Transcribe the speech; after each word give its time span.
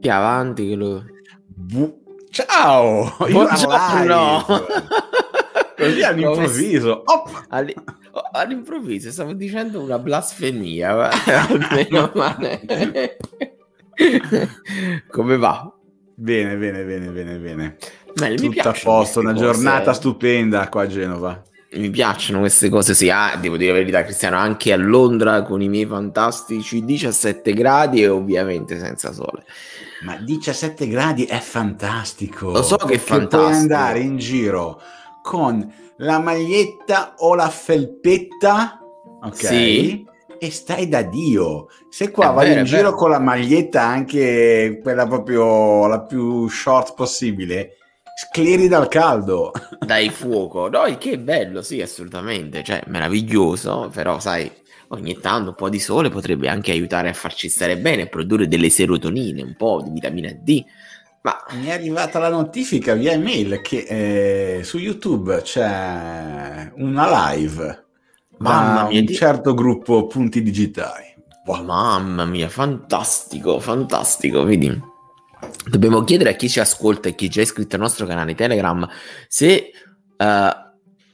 Che 0.00 0.10
avanti 0.10 0.68
che 0.68 0.74
lo... 0.74 1.04
Bu- 1.46 2.06
Ciao! 2.30 3.16
Buongiorno! 3.18 4.44
Così 5.76 6.02
all'improvviso. 6.04 7.02
Alli- 7.48 7.74
oh, 8.12 8.22
all'improvviso 8.32 9.10
stavo 9.10 9.32
dicendo 9.32 9.80
una 9.80 9.98
blasfemia. 9.98 11.08
Almeno 11.48 12.12
male. 12.14 13.16
Come 15.10 15.36
va? 15.36 15.72
Bene, 16.14 16.56
bene, 16.56 16.84
bene, 16.84 17.08
bene, 17.08 17.38
bene. 17.38 17.76
Beh, 18.14 18.34
Tutto 18.34 18.68
a 18.68 18.76
posto, 18.82 19.20
una 19.20 19.32
cose. 19.32 19.44
giornata 19.44 19.92
stupenda 19.92 20.68
qua 20.68 20.82
a 20.82 20.86
Genova. 20.86 21.42
Mi 21.72 21.90
piacciono 21.90 22.40
queste 22.40 22.68
cose, 22.70 22.94
sì, 22.94 23.10
ah, 23.10 23.36
devo 23.38 23.56
dire 23.56 23.72
la 23.72 23.78
verità, 23.78 24.02
Cristiano, 24.02 24.36
anche 24.36 24.72
a 24.72 24.76
Londra 24.76 25.42
con 25.42 25.60
i 25.60 25.68
miei 25.68 25.84
fantastici 25.86 26.82
17 26.84 27.52
gradi 27.52 28.02
e 28.02 28.08
ovviamente 28.08 28.78
senza 28.78 29.12
sole. 29.12 29.44
Ma 30.02 30.16
17 30.16 30.86
gradi 30.88 31.24
è 31.24 31.38
fantastico. 31.38 32.50
Lo 32.50 32.62
so 32.62 32.76
che 32.76 32.94
è 32.94 32.98
fantastico. 32.98 33.42
Puoi 33.42 33.52
andare 33.54 33.98
in 34.00 34.16
giro 34.18 34.80
con 35.22 35.72
la 35.98 36.18
maglietta 36.20 37.14
o 37.18 37.34
la 37.34 37.48
felpetta, 37.48 38.80
ok? 39.22 39.34
Sì. 39.36 40.06
E 40.40 40.50
stai 40.52 40.88
da 40.88 41.02
Dio. 41.02 41.66
Se 41.88 42.12
qua 42.12 42.30
È 42.30 42.34
vai 42.34 42.48
vero, 42.48 42.60
in 42.60 42.66
giro 42.66 42.82
vero. 42.82 42.94
con 42.94 43.10
la 43.10 43.18
maglietta 43.18 43.82
anche 43.82 44.78
quella 44.80 45.04
proprio 45.06 45.88
la 45.88 46.00
più 46.02 46.46
short 46.48 46.94
possibile, 46.94 47.77
scleri 48.20 48.66
dal 48.66 48.88
caldo. 48.88 49.52
Dai 49.78 50.10
fuoco, 50.10 50.68
no, 50.68 50.86
il 50.86 50.98
che 50.98 51.12
è 51.12 51.18
bello, 51.18 51.62
sì, 51.62 51.80
assolutamente, 51.80 52.64
cioè 52.64 52.82
meraviglioso, 52.86 53.90
però 53.92 54.18
sai, 54.18 54.50
ogni 54.88 55.18
tanto 55.20 55.50
un 55.50 55.54
po' 55.54 55.68
di 55.68 55.78
sole 55.78 56.08
potrebbe 56.08 56.48
anche 56.48 56.72
aiutare 56.72 57.08
a 57.08 57.12
farci 57.14 57.48
stare 57.48 57.78
bene, 57.78 58.02
a 58.02 58.06
produrre 58.06 58.48
delle 58.48 58.70
serotonine, 58.70 59.42
un 59.42 59.54
po' 59.56 59.82
di 59.84 59.90
vitamina 59.90 60.32
D, 60.32 60.64
ma 61.22 61.36
Mi 61.50 61.66
è 61.66 61.72
arrivata 61.72 62.18
la 62.18 62.28
notifica 62.28 62.94
via 62.94 63.12
email 63.12 63.60
che 63.60 64.58
eh, 64.58 64.64
su 64.64 64.78
YouTube 64.78 65.42
c'è 65.42 66.72
una 66.76 67.32
live 67.34 67.86
Mamma 68.38 68.84
mia, 68.84 69.00
un 69.00 69.04
di- 69.04 69.14
certo 69.14 69.54
gruppo 69.54 70.06
punti 70.06 70.42
digitali. 70.42 71.06
Boh. 71.44 71.62
mamma 71.62 72.24
mia, 72.24 72.48
fantastico, 72.48 73.58
fantastico, 73.60 74.44
vedi? 74.44 74.70
Dobbiamo 75.66 76.02
chiedere 76.04 76.30
a 76.30 76.34
chi 76.34 76.48
ci 76.48 76.60
ascolta 76.60 77.08
e 77.08 77.14
chi 77.14 77.28
già 77.28 77.40
è 77.40 77.44
iscritto 77.44 77.76
al 77.76 77.82
nostro 77.82 78.06
canale 78.06 78.34
Telegram 78.34 78.88
se 79.28 79.70
eh, 80.16 80.50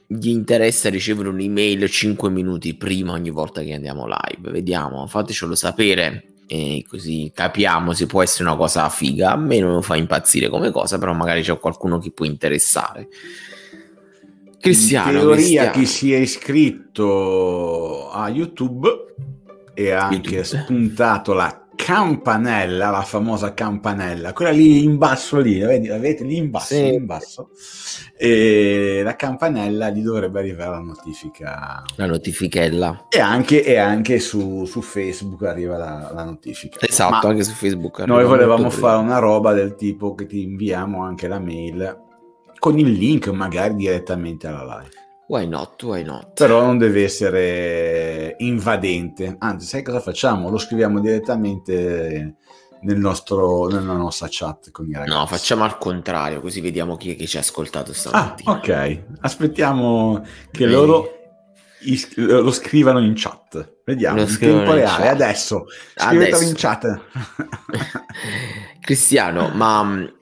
gli 0.07 0.29
interessa 0.29 0.89
ricevere 0.89 1.29
un'email 1.29 1.89
5 1.89 2.29
minuti 2.29 2.75
prima 2.75 3.13
ogni 3.13 3.31
volta 3.31 3.61
che 3.61 3.73
andiamo 3.73 4.05
live. 4.05 4.51
Vediamo, 4.51 5.07
fatecelo 5.07 5.55
sapere 5.55 6.25
e 6.47 6.85
così 6.87 7.31
capiamo 7.33 7.93
se 7.93 8.05
può 8.05 8.21
essere 8.21 8.47
una 8.47 8.55
cosa 8.57 8.87
figa. 8.89 9.31
A 9.31 9.35
me 9.37 9.59
non 9.59 9.81
fa 9.81 9.95
impazzire 9.95 10.47
come 10.49 10.71
cosa, 10.71 10.97
però 10.97 11.13
magari 11.13 11.41
c'è 11.41 11.57
qualcuno 11.57 11.97
che 11.97 12.11
può 12.11 12.25
interessare. 12.25 13.07
Cristiano, 14.59 15.11
In 15.11 15.17
teoria 15.17 15.35
Cristiano. 15.35 15.71
chi 15.71 15.85
si 15.85 16.13
è 16.13 16.17
iscritto 16.17 18.09
a 18.11 18.29
YouTube 18.29 18.87
e 19.73 19.91
ha 19.91 20.07
anche 20.07 20.35
YouTube. 20.35 20.43
spuntato 20.63 21.33
la 21.33 21.64
campanella, 21.85 22.89
la 22.89 23.03
famosa 23.03 23.53
campanella, 23.53 24.33
quella 24.33 24.49
lì 24.49 24.83
in 24.83 24.97
basso 24.97 25.39
lì, 25.39 25.59
la 25.59 25.67
vedi, 25.67 25.87
la 25.87 25.99
vedete 25.99 26.23
lì 26.23 26.37
in 26.37 26.49
basso, 26.49 26.73
Sì. 26.73 26.93
in 26.95 27.05
basso. 27.05 27.49
E 28.17 29.01
la 29.03 29.15
campanella 29.15 29.91
gli 29.91 30.01
dovrebbe 30.01 30.39
arrivare 30.39 30.71
la 30.71 30.79
notifica 30.79 31.83
La 31.97 32.07
notifichella. 32.07 33.05
E 33.09 33.19
anche, 33.19 33.63
e 33.63 33.77
anche 33.77 34.19
su, 34.19 34.65
su 34.65 34.81
Facebook 34.81 35.43
arriva 35.43 35.77
la, 35.77 36.09
la 36.11 36.23
notifica. 36.23 36.79
Esatto, 36.81 37.27
Ma 37.27 37.33
anche 37.33 37.43
su 37.43 37.53
Facebook. 37.53 37.99
noi 37.99 38.25
volevamo 38.25 38.71
fare 38.71 38.97
una 38.97 39.19
roba 39.19 39.53
del 39.53 39.75
tipo 39.75 40.15
che 40.15 40.25
ti 40.25 40.41
inviamo 40.41 41.03
anche 41.03 41.27
la 41.27 41.39
mail 41.39 42.01
con 42.57 42.79
il 42.79 42.91
link 42.93 43.27
magari 43.27 43.75
direttamente 43.75 44.47
alla 44.47 44.79
live. 44.81 45.03
Why 45.27 45.47
not? 45.47 45.81
Why 45.83 46.03
not? 46.03 46.33
Però 46.33 46.61
non 46.63 46.77
deve 46.77 47.03
essere 47.03 48.35
invadente. 48.39 49.35
Anzi, 49.39 49.65
sai 49.65 49.81
cosa 49.83 49.99
facciamo? 49.99 50.49
Lo 50.49 50.57
scriviamo 50.59 50.99
direttamente 50.99 52.35
nel 52.81 52.97
nostro, 52.99 53.67
nella 53.67 53.93
nostra 53.93 54.27
chat 54.29 54.69
con 54.69 54.87
i 54.87 54.93
ragazzi. 54.93 55.09
No, 55.17 55.25
facciamo 55.25 55.63
al 55.63 55.79
contrario, 55.79 56.41
così 56.41 56.61
vediamo 56.61 56.95
chi 56.95 57.13
è 57.13 57.15
che 57.15 57.25
ci 57.25 57.37
ha 57.37 57.39
ascoltato 57.39 57.89
Ah, 57.91 57.95
stamattina. 57.95 58.51
ok. 58.51 59.03
Aspettiamo 59.21 60.21
che 60.51 60.65
Vedi. 60.65 60.71
loro 60.71 61.09
is- 61.81 62.15
lo 62.15 62.51
scrivano 62.51 62.99
in 62.99 63.13
chat. 63.15 63.77
Vediamo, 63.83 64.17
Lo 64.17 64.23
in 64.23 64.37
tempo 64.37 64.69
in 64.71 64.75
reale, 64.75 65.03
chat. 65.05 65.13
adesso. 65.13 65.65
Scrivetelo 65.95 66.35
Adesso. 66.35 66.49
in 66.49 66.55
chat. 66.55 67.01
Cristiano, 68.79 69.49
ma 69.53 69.81
mh, 69.83 70.13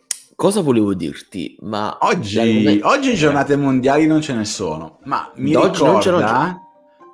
cosa 0.44 0.60
volevo 0.60 0.94
dirti? 0.94 1.56
Ma 1.62 1.98
Oggi, 2.02 2.82
oggi 2.84 3.16
giornate 3.16 3.56
mondiali 3.56 4.06
non 4.06 4.20
ce 4.20 4.34
ne 4.34 4.44
sono, 4.44 5.00
ma 5.06 5.32
mi 5.38 5.56
ricorda, 5.58 6.60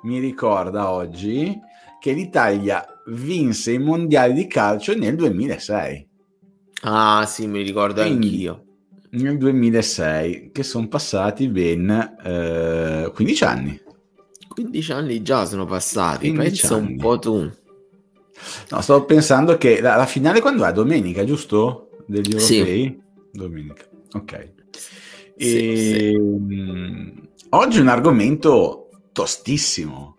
mi 0.02 0.18
ricorda 0.18 0.90
oggi 0.90 1.56
che 2.00 2.10
l'Italia 2.10 2.84
vinse 3.06 3.70
i 3.70 3.78
mondiali 3.78 4.32
di 4.32 4.48
calcio 4.48 4.96
nel 4.96 5.14
2006. 5.14 6.08
Ah, 6.82 7.24
sì, 7.24 7.46
mi 7.46 7.62
ricordo 7.62 8.00
Quindi- 8.02 8.26
anch'io. 8.26 8.64
Nel 9.12 9.38
2006, 9.38 10.50
che 10.52 10.64
sono 10.64 10.88
passati 10.88 11.46
ben 11.46 11.88
eh, 12.24 13.10
15 13.14 13.44
anni. 13.44 13.80
15 14.48 14.92
anni 14.92 15.22
già 15.22 15.44
sono 15.46 15.66
passati, 15.66 16.32
15 16.32 16.60
pensa 16.60 16.74
un 16.76 16.84
anni. 16.84 16.96
po' 16.96 17.18
tu. 17.20 17.50
No, 18.70 18.80
stavo 18.80 19.04
pensando 19.04 19.56
che 19.56 19.80
la, 19.80 19.94
la 19.94 20.06
finale 20.06 20.40
quando 20.40 20.64
è? 20.64 20.72
Domenica, 20.72 21.22
giusto? 21.24 21.90
Degli 22.06 22.38
Sì. 22.40 22.98
Domenica, 23.32 23.84
ok. 24.12 24.52
Sì, 25.36 25.48
sì. 25.76 26.12
E, 26.12 26.18
mh, 26.18 27.28
oggi 27.50 27.80
un 27.80 27.88
argomento 27.88 28.88
tostissimo. 29.12 30.16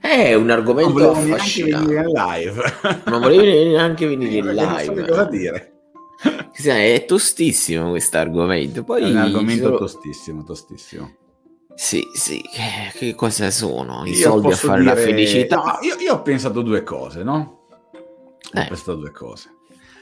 È 0.00 0.34
un 0.34 0.42
Non 0.46 0.50
argomento 0.58 0.92
volevo 0.92 1.12
neanche 1.14 1.32
affascinante. 1.34 1.86
venire 1.94 2.08
in 2.08 2.12
live. 2.14 2.62
Non 3.06 3.20
volevi 3.20 3.68
neanche 3.68 4.06
venire 4.06 4.36
in 4.36 4.44
Perché 4.44 4.60
non 4.64 4.78
so 4.80 4.92
live. 4.92 5.08
cosa 5.08 5.24
dire. 5.24 5.72
È 6.62 7.04
tostissimo 7.06 7.90
questo 7.90 8.18
argomento. 8.18 8.84
Poi 8.84 9.02
È 9.02 9.10
un 9.10 9.16
argomento 9.16 9.64
sono- 9.64 9.76
tostissimo, 9.78 10.44
tostissimo. 10.44 11.16
Sì, 11.74 12.02
sì, 12.14 12.40
che, 12.94 13.14
cosa 13.16 13.50
sono? 13.50 14.04
I 14.04 14.10
Io 14.10 14.16
soldi 14.30 14.48
a 14.48 14.56
fare 14.56 14.82
la 14.84 14.94
dire- 14.94 15.06
felicità? 15.06 15.56
No, 15.56 15.78
io, 15.80 15.96
io 15.98 16.12
ho 16.14 16.22
pensato 16.22 16.62
due 16.62 16.82
cose, 16.84 17.22
no? 17.24 17.66
Ho 17.92 18.60
Eh. 18.60 18.66
pensato 18.68 18.94
due 18.96 19.10
cose. 19.10 19.48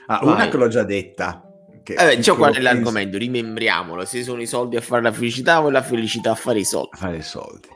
Ah, 0.06 0.20
una 0.24 0.48
che 0.48 0.56
l'ho 0.58 0.68
già 0.68 0.82
detta. 0.82 1.46
Che, 1.82 1.94
Vabbè, 1.94 2.16
diciamo 2.16 2.38
qual 2.38 2.54
è 2.54 2.60
l'argomento, 2.60 3.18
rimembriamolo, 3.18 4.04
se 4.04 4.22
sono 4.22 4.40
i 4.40 4.46
soldi 4.46 4.76
a 4.76 4.80
fare 4.80 5.02
la 5.02 5.12
felicità 5.12 5.62
o 5.62 5.70
la 5.70 5.82
felicità 5.82 6.30
a 6.32 6.34
fare 6.34 6.60
i 6.60 6.64
soldi. 6.64 6.90
a 6.92 6.96
fare 6.96 7.16
i 7.16 7.22
soldi. 7.22 7.68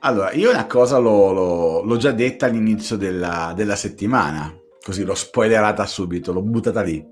Allora, 0.00 0.32
io 0.32 0.50
una 0.50 0.66
cosa 0.66 0.96
l'ho, 0.98 1.32
l'ho- 1.32 1.82
l'ho 1.82 1.96
già 1.98 2.10
detta 2.12 2.46
all'inizio 2.46 2.96
della, 2.96 3.52
della 3.54 3.76
settimana, 3.76 4.50
così 4.82 5.04
l'ho 5.04 5.14
spoilerata 5.14 5.84
subito, 5.84 6.32
l'ho 6.32 6.42
buttata 6.42 6.80
lì, 6.82 7.04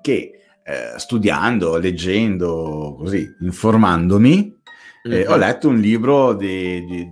che 0.00 0.32
eh, 0.62 0.98
studiando, 0.98 1.78
leggendo, 1.78 2.94
così, 2.98 3.26
informandomi, 3.40 4.58
eh, 5.04 5.24
Mhm. 5.24 5.30
ho 5.32 5.36
letto 5.36 5.68
un 5.68 5.78
libro 5.78 6.34
di- 6.34 6.84
di- 6.84 7.08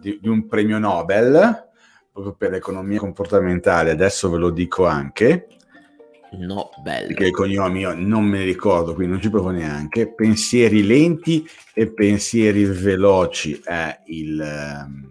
di- 0.00 0.18
di 0.20 0.28
un 0.28 0.46
premio 0.48 0.78
Nobel, 0.78 1.68
proprio 2.12 2.34
per 2.34 2.50
l'economia 2.50 2.98
comportamentale, 2.98 3.90
adesso 3.90 4.28
ve 4.28 4.38
lo 4.38 4.50
dico 4.50 4.86
anche, 4.86 5.46
No, 6.38 6.70
bello. 6.82 7.08
perché 7.08 7.26
il 7.26 7.30
cognome 7.32 7.78
io 7.80 7.94
non 7.94 8.24
me 8.24 8.38
ne 8.38 8.44
ricordo, 8.44 8.94
quindi 8.94 9.12
non 9.12 9.22
ci 9.22 9.28
provo 9.30 9.50
neanche. 9.50 10.12
Pensieri 10.14 10.82
lenti 10.82 11.46
e 11.74 11.88
pensieri 11.92 12.64
veloci 12.64 13.60
è 13.62 14.00
il, 14.06 14.40
ehm, 14.40 15.10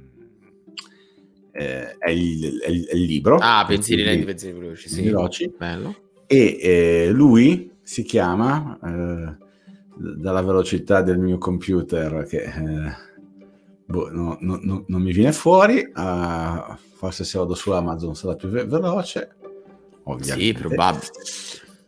eh, 1.52 1.98
è 1.98 2.10
il, 2.10 2.60
è 2.60 2.70
il- 2.70 2.86
è 2.88 2.96
il 2.96 3.02
libro. 3.04 3.38
Ah, 3.40 3.64
pensieri 3.68 4.04
lenti, 4.04 4.26
Pensieri 4.26 4.56
pensieri 4.58 4.60
veloci, 4.60 4.90
sì. 4.90 5.02
veloci. 5.04 5.54
Bello. 5.58 5.96
E 6.28 6.58
eh, 6.62 7.10
lui 7.12 7.72
si 7.84 8.04
chiama, 8.04 8.80
eh, 8.84 9.36
dalla 10.18 10.42
velocità 10.42 11.02
del 11.02 11.20
mio 11.20 11.38
computer, 11.38 12.26
che 12.28 12.42
eh, 12.44 12.96
boh, 13.86 14.10
no- 14.12 14.38
no- 14.40 14.60
no- 14.62 14.86
non 14.88 15.02
mi 15.02 15.12
viene 15.12 15.34
fuori, 15.34 15.88
ah, 15.94 16.78
forse 16.96 17.24
se 17.26 17.38
vado 17.38 17.54
su 17.54 17.72
Amazon 17.72 18.16
sarà 18.16 18.36
più 18.36 18.48
ve- 18.50 18.66
veloce. 18.66 19.36
Ovviamente. 20.04 20.44
Sì, 20.46 20.54
probabile. 20.54 21.04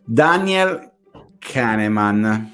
Daniel 0.04 0.92
Kahneman. 1.38 2.52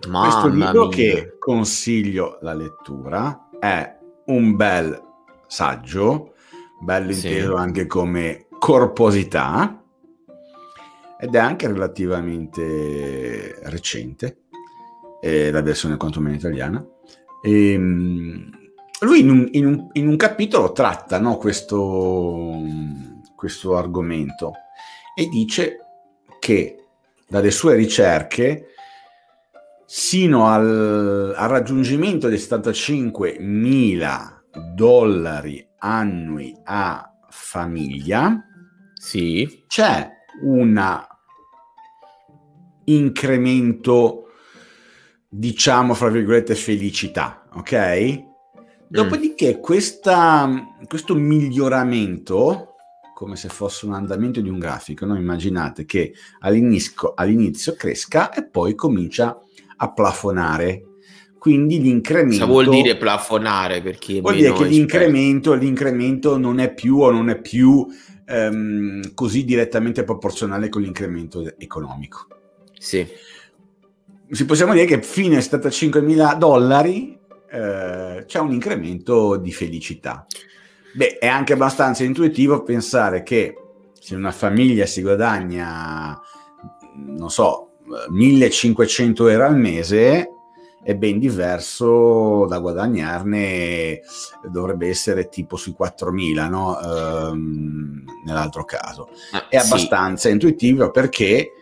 Questo 0.00 0.08
Mamma 0.48 0.48
libro 0.66 0.86
mia. 0.86 0.96
che 0.96 1.36
consiglio 1.38 2.38
la 2.42 2.54
lettura 2.54 3.48
è 3.58 3.96
un 4.26 4.54
bel 4.56 5.00
saggio, 5.46 6.34
bello 6.80 7.12
Sì. 7.12 7.26
inteso 7.28 7.54
anche 7.56 7.86
come 7.86 8.46
corposità 8.58 9.82
ed 11.20 11.34
è 11.34 11.38
anche 11.38 11.66
relativamente 11.66 13.58
recente, 13.64 14.42
eh, 15.20 15.50
la 15.50 15.62
versione 15.62 15.96
quantomeno 15.96 16.36
italiana. 16.36 16.84
Ehm, 17.42 18.50
lui 19.00 19.20
in 19.20 19.30
un, 19.30 19.48
in 19.52 19.66
un- 19.66 19.88
in 19.94 20.06
un 20.08 20.16
capitolo 20.16 20.70
tratta 20.72 21.18
no, 21.18 21.36
questo, 21.38 22.60
questo 23.34 23.76
argomento 23.76 24.52
e 25.18 25.28
dice 25.28 25.78
che 26.38 26.76
dalle 27.26 27.50
sue 27.50 27.74
ricerche 27.74 28.68
sino 29.84 30.46
al, 30.46 31.34
al 31.36 31.48
raggiungimento 31.48 32.28
dei 32.28 32.38
75 32.38 33.38
mila 33.40 34.40
dollari 34.76 35.66
annui 35.78 36.56
a 36.62 37.12
famiglia 37.30 38.44
sì. 38.94 39.64
c'è 39.66 40.08
un 40.42 41.04
incremento 42.84 44.30
diciamo 45.28 45.94
fra 45.94 46.10
virgolette 46.10 46.54
felicità 46.54 47.48
ok 47.54 48.22
dopodiché 48.86 49.56
mm. 49.56 49.60
questa, 49.60 50.48
questo 50.86 51.16
miglioramento 51.16 52.67
come 53.18 53.34
se 53.34 53.48
fosse 53.48 53.84
un 53.84 53.94
andamento 53.94 54.40
di 54.40 54.48
un 54.48 54.60
grafico 54.60 55.04
no? 55.04 55.16
immaginate 55.16 55.84
che 55.84 56.14
all'inizio, 56.38 57.14
all'inizio 57.16 57.74
cresca 57.74 58.32
e 58.32 58.44
poi 58.44 58.76
comincia 58.76 59.36
a 59.78 59.92
plafonare 59.92 60.84
quindi 61.36 61.80
l'incremento... 61.80 62.46
Cosa 62.46 62.62
vuol 62.62 62.68
dire 62.68 62.96
plafonare? 62.96 63.82
Perché 63.82 64.20
vuol 64.20 64.36
dire 64.36 64.52
che 64.52 64.66
l'incremento, 64.66 65.52
l'incremento, 65.54 66.36
non 66.36 66.60
è 66.60 66.72
più 66.72 67.00
o 67.00 67.10
non 67.10 67.28
è 67.28 67.40
più 67.40 67.84
ehm, 68.24 69.14
così 69.14 69.44
direttamente 69.44 70.04
proporzionale 70.04 70.68
con 70.68 70.82
l'incremento 70.82 71.58
economico. 71.58 72.26
Sì. 72.78 73.04
Si 74.30 74.44
possiamo 74.44 74.74
dire 74.74 74.84
che 74.84 75.02
fino 75.02 75.34
a 75.34 75.40
75.000 75.40 76.38
dollari 76.38 77.18
eh, 77.50 78.24
c'è 78.26 78.38
un 78.38 78.52
incremento 78.52 79.36
di 79.36 79.52
felicità. 79.52 80.24
Beh, 80.94 81.18
è 81.18 81.26
anche 81.26 81.52
abbastanza 81.52 82.04
intuitivo 82.04 82.62
pensare 82.62 83.22
che 83.22 83.54
se 83.92 84.14
una 84.14 84.32
famiglia 84.32 84.86
si 84.86 85.02
guadagna, 85.02 86.18
non 86.94 87.30
so, 87.30 87.72
1500 88.08 89.28
euro 89.28 89.46
al 89.46 89.56
mese, 89.56 90.28
è 90.82 90.94
ben 90.94 91.18
diverso 91.18 92.46
da 92.46 92.58
guadagnarne, 92.58 94.00
dovrebbe 94.50 94.88
essere 94.88 95.28
tipo 95.28 95.56
sui 95.56 95.74
4.000, 95.78 96.48
no? 96.48 96.80
Ehm, 96.80 98.04
nell'altro 98.24 98.64
caso. 98.64 99.08
Ah, 99.32 99.48
è 99.48 99.56
abbastanza 99.56 100.28
sì. 100.28 100.34
intuitivo 100.34 100.90
perché 100.90 101.52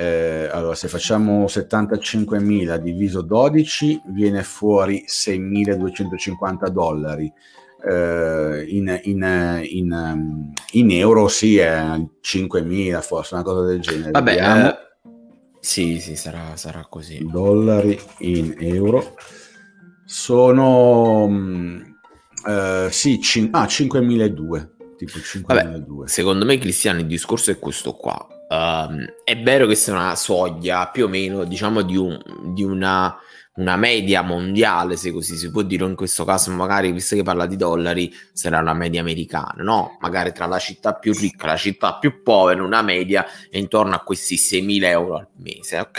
eh, 0.00 0.48
allora, 0.50 0.74
se 0.74 0.88
facciamo 0.88 1.44
75.000 1.44 2.76
diviso 2.76 3.20
12 3.20 4.00
viene 4.06 4.42
fuori 4.42 5.04
6.250 5.06 6.68
dollari. 6.68 7.30
Eh, 7.82 8.64
in, 8.68 9.00
in, 9.04 9.62
in, 9.64 10.52
in, 10.72 10.90
euro 10.90 11.28
sì 11.28 11.56
è 11.56 11.80
5.000 11.80 13.00
forse 13.00 13.34
una 13.34 13.42
cosa 13.42 13.66
del 13.66 13.80
genere. 13.80 14.10
Vabbè 14.10 14.34
eh, 14.34 14.76
sì 15.60 15.98
sì 15.98 16.16
sarà, 16.16 16.56
sarà 16.56 16.86
così. 16.88 17.26
Dollari 17.30 17.98
in 18.18 18.54
euro. 18.58 19.14
Sono 20.04 21.26
mm, 21.28 21.80
eh, 22.46 22.88
sì 22.90 23.20
cin- 23.20 23.50
ah, 23.52 23.64
5.200 23.64 24.68
tipo 24.96 25.18
5.200 25.18 26.04
secondo 26.04 26.44
me 26.44 26.58
Cristiano 26.58 27.00
il 27.00 27.06
discorso 27.06 27.50
è 27.50 27.58
questo 27.58 27.94
qua. 27.94 28.26
Um, 28.50 29.04
è 29.22 29.40
vero 29.40 29.66
che 29.66 29.76
sia 29.76 29.92
una 29.92 30.16
soglia 30.16 30.88
più 30.88 31.04
o 31.04 31.08
meno, 31.08 31.44
diciamo, 31.44 31.82
di, 31.82 31.96
un, 31.96 32.20
di 32.52 32.64
una, 32.64 33.16
una, 33.60 33.76
media 33.76 34.22
mondiale, 34.22 34.96
se 34.96 35.12
così 35.12 35.36
si 35.36 35.50
può 35.50 35.62
dire, 35.62 35.84
in 35.84 35.94
questo 35.94 36.24
caso 36.24 36.50
magari, 36.50 36.92
visto 36.92 37.16
che 37.16 37.22
parla 37.22 37.46
di 37.46 37.56
dollari, 37.56 38.12
sarà 38.32 38.58
una 38.58 38.74
media 38.74 39.00
americana, 39.00 39.62
no? 39.62 39.98
Magari 40.00 40.32
tra 40.32 40.46
la 40.46 40.58
città 40.58 40.94
più 40.94 41.12
ricca 41.12 41.44
e 41.44 41.48
la 41.48 41.56
città 41.56 41.98
più 41.98 42.22
povera, 42.22 42.62
una 42.62 42.82
media 42.82 43.26
è 43.50 43.58
intorno 43.58 43.94
a 43.94 44.00
questi 44.00 44.36
6.000 44.36 44.84
euro 44.84 45.16
al 45.16 45.28
mese, 45.36 45.78
ok? 45.78 45.98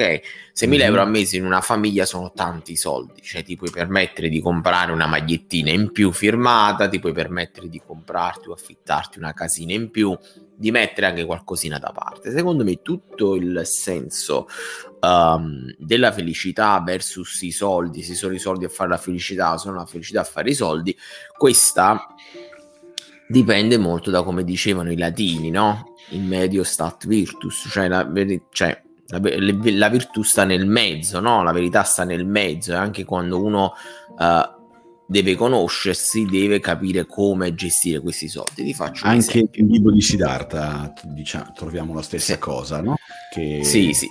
6.000 0.54 0.68
mm-hmm. 0.68 0.82
euro 0.82 1.02
al 1.02 1.10
mese 1.10 1.38
in 1.38 1.46
una 1.46 1.62
famiglia 1.62 2.06
sono 2.06 2.32
tanti 2.34 2.76
soldi, 2.76 3.22
cioè 3.22 3.44
ti 3.44 3.56
puoi 3.56 3.70
permettere 3.70 4.30
di 4.30 4.42
comprare 4.42 4.92
una 4.92 5.08
magliettina 5.08 5.72
in 5.72 5.92
più 5.92 6.12
firmata, 6.12 6.90
ti 6.90 7.00
puoi 7.00 7.14
permettere 7.14 7.70
di 7.70 7.82
comprarti 7.86 8.50
o 8.50 8.54
affittarti 8.54 9.18
una 9.18 9.34
casina 9.34 9.74
in 9.74 9.90
più, 9.90 10.18
di 10.62 10.70
mettere 10.70 11.08
anche 11.08 11.26
qualcosina 11.26 11.80
da 11.80 11.92
parte. 11.92 12.32
Secondo 12.32 12.64
me 12.64 12.84
tutto 12.84 13.34
il 13.36 13.62
senso 13.66 14.48
um, 15.00 15.74
della 15.80 16.12
felicità 16.12 16.80
versus 16.86 17.42
i 17.42 17.50
soldi, 17.50 18.04
se 18.04 18.14
sono 18.14 18.36
i 18.36 18.40
soldi 18.40 18.66
a 18.66 18.70
fare 18.70 18.92
la 18.92 18.98
felicità 18.98 19.54
o 19.54 19.58
sono 19.58 19.78
la 19.78 19.88
felicità 19.88 20.22
a 20.22 20.24
fare 20.24 20.52
i 20.52 20.54
soldi, 20.54 20.96
questa 21.36 22.14
dipende 23.28 23.78
molto 23.80 24.12
da 24.12 24.22
come 24.22 24.44
dicevano 24.44 24.92
i 24.92 24.98
latini, 24.98 25.50
no? 25.50 25.96
In 26.10 26.28
medio 26.28 26.64
stat 26.64 27.08
virtus, 27.08 27.68
cioè 27.72 27.88
la, 27.88 28.08
cioè 28.52 28.80
la, 29.08 29.20
la, 29.20 29.90
virtù 29.90 30.22
sta 30.22 30.44
nel 30.44 30.68
mezzo, 30.68 31.20
no? 31.20 31.42
La 31.42 31.54
verità 31.54 31.82
sta 31.82 32.04
nel 32.04 32.28
mezzo 32.28 32.74
e 32.74 32.76
anche 32.76 33.04
quando 33.04 33.42
uno 33.44 33.74
uh, 34.16 34.61
deve 35.12 35.36
conoscersi, 35.36 36.24
deve 36.24 36.62
capire 36.62 37.06
come 37.06 37.54
gestire 37.54 38.00
questi 38.00 38.30
soldi. 38.30 38.64
Ti 38.64 38.74
faccio 38.74 39.06
Anche 39.06 39.40
il 39.52 39.66
libro 39.66 39.92
di 39.92 40.02
Siddhartha 40.02 40.94
diciamo, 41.04 41.52
troviamo 41.54 41.94
la 41.94 42.02
stessa 42.02 42.34
sì. 42.34 42.40
cosa, 42.40 42.82
no? 42.82 42.96
Che... 43.30 43.60
Sì, 43.62 43.92
sì. 43.92 44.08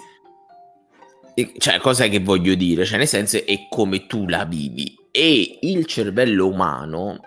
E, 1.33 1.55
cioè, 1.57 1.79
cosa 1.79 2.07
che 2.09 2.21
voglio 2.21 2.55
dire? 2.55 2.85
Cioè, 2.85 2.99
nel 2.99 3.09
senso, 3.09 3.39
è 3.39 3.67
come 3.71 4.07
tu 4.07 4.29
la 4.29 4.45
vivi. 4.45 4.95
E 5.11 5.59
il 5.63 5.87
cervello 5.87 6.47
umano 6.47 7.21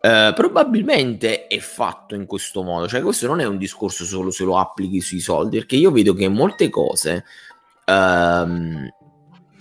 eh, 0.00 0.32
probabilmente 0.34 1.48
è 1.48 1.58
fatto 1.58 2.14
in 2.14 2.24
questo 2.24 2.62
modo. 2.62 2.86
Cioè, 2.86 3.02
questo 3.02 3.26
non 3.26 3.40
è 3.40 3.44
un 3.46 3.58
discorso 3.58 4.04
solo 4.04 4.30
se 4.30 4.44
lo 4.44 4.58
applichi 4.58 5.00
sui 5.00 5.20
soldi, 5.20 5.58
perché 5.58 5.74
io 5.74 5.90
vedo 5.90 6.14
che 6.14 6.28
molte 6.28 6.68
cose... 6.68 7.24
Ehm, 7.84 8.88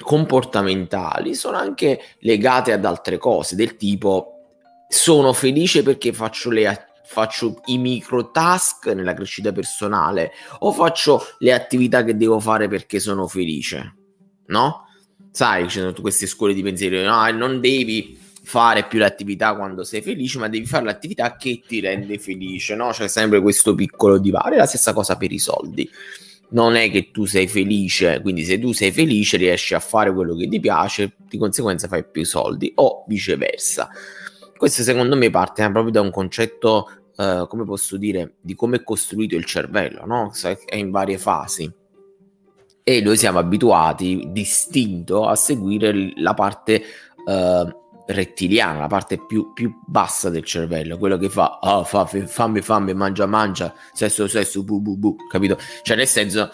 comportamentali 0.01 1.33
sono 1.35 1.57
anche 1.57 1.99
legate 2.19 2.71
ad 2.71 2.85
altre 2.85 3.17
cose, 3.17 3.55
del 3.55 3.77
tipo 3.77 4.39
sono 4.87 5.31
felice 5.31 5.83
perché 5.83 6.11
faccio, 6.11 6.49
le, 6.49 6.87
faccio 7.05 7.61
i 7.65 7.77
micro 7.77 8.31
task 8.31 8.87
nella 8.87 9.13
crescita 9.13 9.51
personale 9.51 10.31
o 10.59 10.71
faccio 10.71 11.23
le 11.39 11.53
attività 11.53 12.03
che 12.03 12.17
devo 12.17 12.39
fare 12.39 12.67
perché 12.67 12.99
sono 12.99 13.27
felice, 13.27 13.95
no? 14.47 14.87
Sai, 15.31 15.69
ci 15.69 15.79
sono 15.79 15.93
queste 15.93 16.27
scuole 16.27 16.53
di 16.53 16.61
pensiero, 16.61 17.01
no, 17.09 17.31
non 17.31 17.61
devi 17.61 18.19
fare 18.43 18.85
più 18.85 18.99
l'attività 18.99 19.55
quando 19.55 19.83
sei 19.83 20.01
felice, 20.01 20.39
ma 20.39 20.49
devi 20.49 20.65
fare 20.65 20.83
l'attività 20.83 21.37
che 21.37 21.61
ti 21.65 21.79
rende 21.79 22.17
felice, 22.17 22.75
no? 22.75 22.89
C'è 22.89 23.07
sempre 23.07 23.39
questo 23.41 23.73
piccolo 23.75 24.17
divario, 24.17 24.57
la 24.57 24.65
stessa 24.65 24.91
cosa 24.91 25.15
per 25.15 25.31
i 25.31 25.39
soldi 25.39 25.89
non 26.51 26.75
è 26.75 26.89
che 26.89 27.11
tu 27.11 27.25
sei 27.25 27.47
felice, 27.47 28.21
quindi 28.21 28.43
se 28.43 28.59
tu 28.59 28.71
sei 28.71 28.91
felice 28.91 29.37
riesci 29.37 29.73
a 29.73 29.79
fare 29.79 30.13
quello 30.13 30.35
che 30.35 30.47
ti 30.47 30.59
piace, 30.59 31.13
di 31.17 31.37
conseguenza 31.37 31.87
fai 31.87 32.03
più 32.05 32.23
soldi 32.25 32.71
o 32.75 33.03
viceversa. 33.07 33.89
Questo 34.57 34.83
secondo 34.83 35.15
me 35.15 35.29
parte 35.29 35.69
proprio 35.71 35.91
da 35.91 36.01
un 36.01 36.11
concetto, 36.11 36.89
eh, 37.15 37.45
come 37.47 37.65
posso 37.65 37.97
dire, 37.97 38.35
di 38.41 38.53
come 38.53 38.77
è 38.77 38.83
costruito 38.83 39.35
il 39.35 39.45
cervello, 39.45 40.05
no? 40.05 40.31
È 40.65 40.75
in 40.75 40.91
varie 40.91 41.17
fasi. 41.17 41.71
E 42.83 43.01
noi 43.01 43.15
siamo 43.15 43.39
abituati, 43.39 44.27
distinto, 44.31 45.25
a 45.25 45.35
seguire 45.35 46.13
la 46.15 46.33
parte 46.33 46.83
eh, 47.27 47.75
rettiliana, 48.11 48.79
la 48.79 48.87
parte 48.87 49.23
più, 49.25 49.53
più, 49.53 49.79
bassa 49.85 50.29
del 50.29 50.43
cervello, 50.43 50.97
quello 50.97 51.17
che 51.17 51.29
fa, 51.29 51.59
oh, 51.61 51.83
fa 51.83 52.05
fammi, 52.05 52.61
fammi, 52.61 52.93
mangia, 52.93 53.25
mangia, 53.25 53.73
sesso, 53.93 54.27
sesso, 54.27 54.63
bu, 54.63 54.81
bu, 54.81 54.97
bu, 54.97 55.15
capito? 55.29 55.57
Cioè, 55.81 55.95
nel 55.95 56.07
senso, 56.07 56.51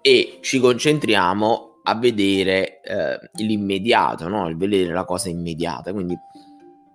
e 0.00 0.38
ci 0.40 0.58
concentriamo 0.58 1.80
a 1.84 1.94
vedere 1.94 2.80
eh, 2.82 3.30
l'immediato, 3.34 4.28
no? 4.28 4.48
Il 4.48 4.56
vedere 4.56 4.92
la 4.92 5.04
cosa 5.04 5.28
immediata. 5.28 5.92
Quindi, 5.92 6.16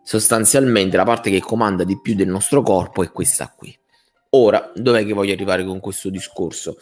sostanzialmente, 0.04 0.98
la 0.98 1.04
parte 1.04 1.30
che 1.30 1.40
comanda 1.40 1.84
di 1.84 2.00
più 2.00 2.16
del 2.16 2.28
nostro 2.28 2.62
corpo 2.62 3.04
è 3.04 3.12
questa 3.12 3.54
qui. 3.56 3.78
Ora, 4.32 4.72
dov'è 4.76 5.06
che 5.06 5.14
voglio 5.14 5.34
arrivare 5.34 5.66
con 5.66 5.80
questo 5.80 6.10
discorso? 6.10 6.78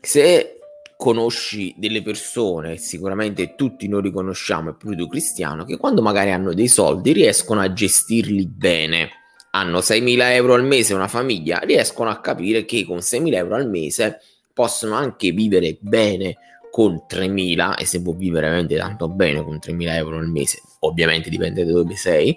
Se 0.00 0.57
conosci 0.98 1.72
delle 1.78 2.02
persone, 2.02 2.76
sicuramente 2.76 3.54
tutti 3.54 3.86
noi 3.86 4.02
riconosciamo, 4.02 4.70
e 4.70 4.74
pure 4.74 4.96
tu 4.96 5.06
cristiano, 5.06 5.64
che 5.64 5.76
quando 5.76 6.02
magari 6.02 6.32
hanno 6.32 6.52
dei 6.52 6.66
soldi 6.66 7.12
riescono 7.12 7.60
a 7.60 7.72
gestirli 7.72 8.44
bene. 8.48 9.10
Hanno 9.52 9.78
6.000 9.78 10.32
euro 10.32 10.54
al 10.54 10.64
mese 10.64 10.94
una 10.94 11.06
famiglia, 11.06 11.60
riescono 11.60 12.10
a 12.10 12.20
capire 12.20 12.64
che 12.64 12.84
con 12.84 12.96
6.000 12.96 13.34
euro 13.34 13.54
al 13.54 13.70
mese 13.70 14.18
possono 14.52 14.96
anche 14.96 15.30
vivere 15.30 15.78
bene 15.80 16.36
con 16.68 17.04
3.000 17.08 17.78
e 17.78 17.84
se 17.84 18.02
può 18.02 18.12
vivere 18.12 18.46
veramente 18.46 18.76
tanto 18.76 19.08
bene 19.08 19.44
con 19.44 19.60
3.000 19.64 19.94
euro 19.94 20.18
al 20.18 20.28
mese, 20.28 20.60
ovviamente 20.80 21.30
dipende 21.30 21.64
da 21.64 21.70
dove 21.70 21.94
sei, 21.94 22.36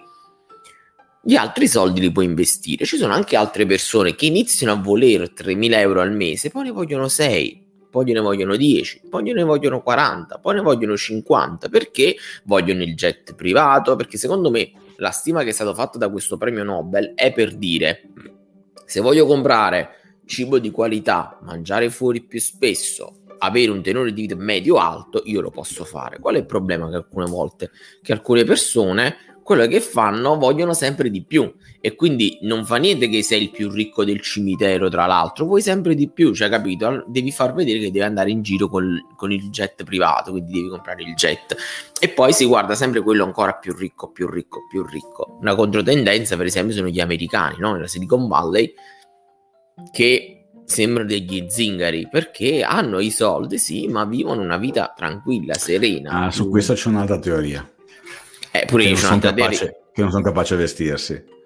gli 1.23 1.35
altri 1.35 1.67
soldi 1.67 1.99
li 1.99 2.11
puoi 2.11 2.25
investire. 2.25 2.85
Ci 2.85 2.97
sono 2.97 3.13
anche 3.13 3.35
altre 3.35 3.65
persone 3.65 4.13
che 4.13 4.27
iniziano 4.27 4.73
a 4.73 4.79
voler 4.79 5.33
3.000 5.35 5.73
euro 5.79 6.01
al 6.01 6.13
mese, 6.13 6.51
poi 6.51 6.65
ne 6.65 6.71
vogliono 6.71 7.07
6, 7.07 7.69
poi 7.91 8.05
ne 8.05 8.21
vogliono 8.21 8.55
10, 8.55 9.01
poi 9.09 9.21
ne 9.21 9.43
vogliono 9.43 9.83
40, 9.83 10.39
poi 10.39 10.55
ne 10.55 10.61
vogliono 10.61 10.97
50, 10.97 11.69
perché 11.69 12.15
vogliono 12.45 12.81
il 12.81 12.95
jet 12.95 13.35
privato, 13.35 13.95
perché 13.95 14.17
secondo 14.17 14.49
me 14.49 14.71
la 14.95 15.11
stima 15.11 15.43
che 15.43 15.49
è 15.49 15.53
stata 15.53 15.73
fatta 15.73 15.97
da 15.97 16.09
questo 16.09 16.37
premio 16.37 16.63
Nobel 16.63 17.13
è 17.13 17.33
per 17.33 17.55
dire, 17.55 18.09
se 18.85 19.01
voglio 19.01 19.25
comprare 19.25 20.19
cibo 20.25 20.57
di 20.57 20.71
qualità, 20.71 21.37
mangiare 21.41 21.89
fuori 21.89 22.21
più 22.21 22.39
spesso, 22.39 23.17
avere 23.39 23.71
un 23.71 23.81
tenore 23.81 24.13
di 24.13 24.21
vita 24.21 24.35
medio 24.35 24.77
alto, 24.77 25.21
io 25.25 25.41
lo 25.41 25.49
posso 25.49 25.83
fare. 25.83 26.19
Qual 26.19 26.35
è 26.35 26.37
il 26.37 26.45
problema 26.45 26.89
che 26.89 26.95
alcune 26.95 27.25
volte? 27.25 27.71
Che 28.01 28.13
alcune 28.13 28.43
persone 28.43 29.30
quello 29.43 29.65
che 29.67 29.81
fanno 29.81 30.37
vogliono 30.37 30.73
sempre 30.73 31.09
di 31.09 31.23
più. 31.23 31.51
E 31.79 31.95
quindi 31.95 32.37
non 32.41 32.65
fa 32.65 32.77
niente 32.77 33.09
che 33.09 33.23
sei 33.23 33.43
il 33.43 33.51
più 33.51 33.69
ricco 33.69 34.05
del 34.05 34.21
cimitero 34.21 34.87
tra 34.89 35.07
l'altro 35.07 35.45
vuoi 35.45 35.61
sempre 35.61 35.95
di 35.95 36.09
più 36.09 36.33
cioè 36.33 36.47
capito? 36.47 37.03
Devi 37.07 37.31
far 37.31 37.53
vedere 37.53 37.79
che 37.79 37.85
devi 37.85 38.01
andare 38.01 38.29
in 38.29 38.43
giro 38.43 38.67
col, 38.67 38.99
con 39.15 39.31
il 39.31 39.49
jet 39.49 39.83
privato 39.83 40.31
quindi 40.31 40.53
devi 40.53 40.69
comprare 40.69 41.01
il 41.03 41.13
jet. 41.15 41.55
E 41.99 42.09
poi 42.09 42.33
si 42.33 42.45
guarda 42.45 42.75
sempre 42.75 43.01
quello 43.01 43.23
ancora 43.23 43.53
più 43.53 43.75
ricco 43.75 44.11
più 44.11 44.29
ricco 44.29 44.59
più 44.69 44.85
ricco. 44.85 45.37
Una 45.41 45.55
controtendenza 45.55 46.37
per 46.37 46.45
esempio 46.45 46.75
sono 46.75 46.87
gli 46.87 46.99
americani 46.99 47.55
no? 47.59 47.73
nella 47.73 47.87
Silicon 47.87 48.27
Valley 48.27 48.73
che 49.91 50.35
sembrano 50.65 51.09
degli 51.09 51.47
zingari 51.49 52.07
perché 52.09 52.61
hanno 52.63 52.99
i 52.99 53.09
soldi 53.09 53.57
sì 53.57 53.87
ma 53.87 54.05
vivono 54.05 54.41
una 54.41 54.57
vita 54.57 54.93
tranquilla 54.95 55.55
serena. 55.55 56.25
Ah, 56.25 56.31
su 56.31 56.47
questo 56.47 56.73
c'è 56.73 56.89
un'altra 56.89 57.17
teoria 57.17 57.67
eh, 58.61 58.65
pure 58.65 58.83
io 58.83 58.95
sono 58.95 59.19
capace, 59.19 59.83
che 59.93 60.01
non 60.01 60.11
sono 60.11 60.23
capace 60.23 60.53
a 60.53 60.57
vestirsi. 60.57 61.39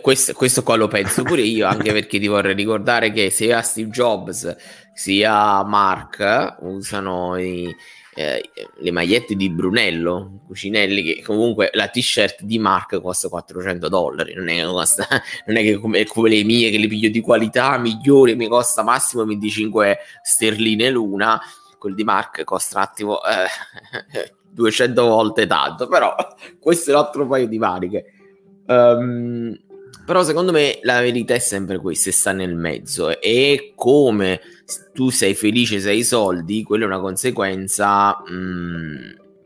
Questo, 0.00 0.32
questo, 0.32 0.62
qua 0.62 0.74
lo 0.74 0.88
penso 0.88 1.22
pure 1.22 1.42
io, 1.42 1.66
anche 1.66 1.92
perché 1.92 2.18
ti 2.18 2.26
vorrei 2.26 2.54
ricordare 2.54 3.12
che 3.12 3.30
sia 3.30 3.62
Steve 3.62 3.90
Jobs 3.90 4.56
sia 4.92 5.62
Mark 5.62 6.56
usano 6.62 7.38
i, 7.38 7.72
eh, 8.18 8.50
le 8.78 8.90
magliette 8.90 9.36
di 9.36 9.48
Brunello, 9.48 10.40
Cucinelli, 10.44 11.02
che 11.04 11.22
comunque 11.22 11.70
la 11.74 11.86
t-shirt 11.86 12.42
di 12.42 12.58
Mark 12.58 13.00
costa 13.00 13.28
400 13.28 13.88
dollari, 13.88 14.34
non 14.34 14.48
è 14.48 14.56
che, 14.56 14.64
costa, 14.64 15.06
non 15.46 15.56
è 15.56 15.62
che 15.62 15.78
come, 15.78 16.04
come, 16.04 16.28
le 16.28 16.42
mie 16.42 16.70
che 16.70 16.78
le 16.78 16.88
piglio 16.88 17.10
di 17.10 17.20
qualità 17.20 17.78
migliore, 17.78 18.34
mi 18.34 18.48
costa 18.48 18.82
massimo 18.82 19.24
25 19.24 19.98
sterline 20.24 20.90
l'una, 20.90 21.40
quel 21.78 21.94
di 21.94 22.02
Mark 22.02 22.42
costa 22.42 22.78
un 22.78 22.82
attimo 22.82 23.20
eh, 23.22 24.34
200 24.58 25.06
volte 25.06 25.46
tanto, 25.46 25.86
però 25.86 26.14
questo 26.58 26.90
è 26.90 26.94
un 26.94 27.00
altro 27.00 27.26
paio 27.26 27.46
di 27.46 27.58
maniche. 27.58 28.04
Um, 28.66 29.56
però 30.04 30.22
secondo 30.22 30.52
me 30.52 30.80
la 30.82 31.00
verità 31.00 31.34
è 31.34 31.38
sempre 31.38 31.78
questa, 31.78 32.10
sta 32.10 32.32
nel 32.32 32.54
mezzo 32.54 33.20
e 33.20 33.72
come 33.74 34.40
tu 34.92 35.10
sei 35.10 35.34
felice 35.34 35.80
se 35.80 35.90
hai 35.90 36.02
soldi, 36.02 36.62
quella 36.62 36.84
è 36.84 36.86
una 36.86 37.00
conseguenza 37.00 38.22
mh, 38.26 38.34
mm, 38.34 38.96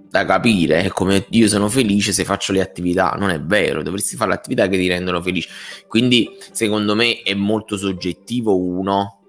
da 0.09 0.25
capire, 0.25 0.83
è 0.83 0.89
come 0.89 1.27
io 1.31 1.49
sono 1.49 1.69
felice 1.69 2.13
se 2.13 2.25
faccio 2.25 2.53
le 2.53 2.61
attività, 2.61 3.15
non 3.19 3.31
è 3.31 3.41
vero, 3.41 3.83
dovresti 3.83 4.17
fare 4.17 4.31
le 4.31 4.37
attività 4.37 4.69
che 4.69 4.79
ti 4.79 4.89
rendono 4.89 5.21
felice. 5.21 5.49
Quindi 5.87 6.37
secondo 6.53 6.95
me 6.95 7.23
è 7.23 7.35
molto 7.35 7.77
soggettivo 7.77 8.57
uno 8.57 9.22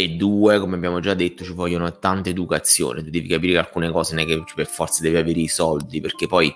e 0.00 0.10
due, 0.10 0.60
come 0.60 0.76
abbiamo 0.76 1.00
già 1.00 1.12
detto, 1.14 1.42
ci 1.42 1.52
vogliono 1.52 1.98
tanta 1.98 2.28
educazione. 2.28 3.02
Tu 3.02 3.10
devi 3.10 3.26
capire 3.26 3.54
che 3.54 3.58
alcune 3.58 3.90
cose 3.90 4.14
non 4.14 4.22
è 4.22 4.26
che 4.28 4.44
per 4.54 4.68
forza 4.68 5.02
devi 5.02 5.16
avere 5.16 5.40
i 5.40 5.48
soldi, 5.48 6.00
perché 6.00 6.28
poi, 6.28 6.54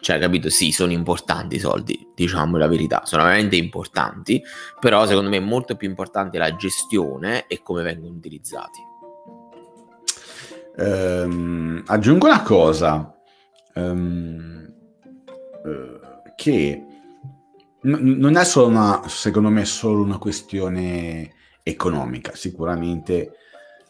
cioè, 0.00 0.18
capito? 0.18 0.50
Sì, 0.50 0.70
sono 0.70 0.92
importanti 0.92 1.56
i 1.56 1.58
soldi, 1.58 2.08
diciamo 2.14 2.58
la 2.58 2.68
verità, 2.68 3.06
sono 3.06 3.22
veramente 3.22 3.56
importanti, 3.56 4.42
però 4.78 5.06
secondo 5.06 5.30
me 5.30 5.38
è 5.38 5.40
molto 5.40 5.76
più 5.76 5.88
importante 5.88 6.36
la 6.36 6.54
gestione 6.56 7.46
e 7.46 7.62
come 7.62 7.82
vengono 7.82 8.14
utilizzati. 8.14 8.80
Um, 10.76 11.82
aggiungo 11.86 12.26
una 12.26 12.42
cosa, 12.42 13.18
um, 13.76 14.74
uh, 15.64 16.32
che 16.36 16.84
n- 17.80 18.16
non 18.18 18.36
è 18.36 18.44
solo 18.44 18.66
una, 18.66 19.02
secondo 19.06 19.48
me, 19.48 19.64
solo 19.64 20.02
una 20.02 20.18
questione 20.18 21.32
economica. 21.68 22.32
Sicuramente, 22.34 23.32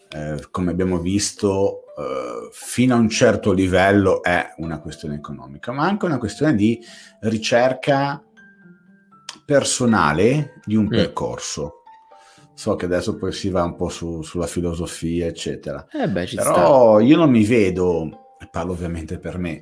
eh, 0.09 0.47
come 0.51 0.71
abbiamo 0.71 0.99
visto, 0.99 1.83
eh, 1.99 2.49
fino 2.53 2.95
a 2.95 2.99
un 2.99 3.11
certo 3.11 3.53
livello 3.53 4.23
è 4.23 4.55
una 4.57 4.81
questione 4.81 5.17
economica, 5.17 5.73
ma 5.73 5.85
anche 5.85 6.07
una 6.07 6.19
questione 6.19 6.55
di 6.55 6.81
ricerca 7.21 8.23
personale 9.45 10.55
di 10.65 10.75
un 10.75 10.85
mm. 10.85 10.89
percorso. 10.89 11.83
So 12.55 12.75
che 12.77 12.87
adesso 12.87 13.17
poi 13.17 13.33
si 13.33 13.51
va 13.51 13.63
un 13.63 13.77
po' 13.77 13.91
su, 13.91 14.23
sulla 14.23 14.47
filosofia, 14.47 15.27
eccetera. 15.27 15.87
Eh 15.93 16.09
beh, 16.09 16.31
Però 16.35 16.95
sta. 16.95 17.05
io 17.05 17.19
non 17.19 17.31
mi 17.31 17.45
vedo, 17.45 18.37
e 18.41 18.49
parlo 18.51 18.73
ovviamente 18.73 19.19
per 19.19 19.37
me, 19.37 19.61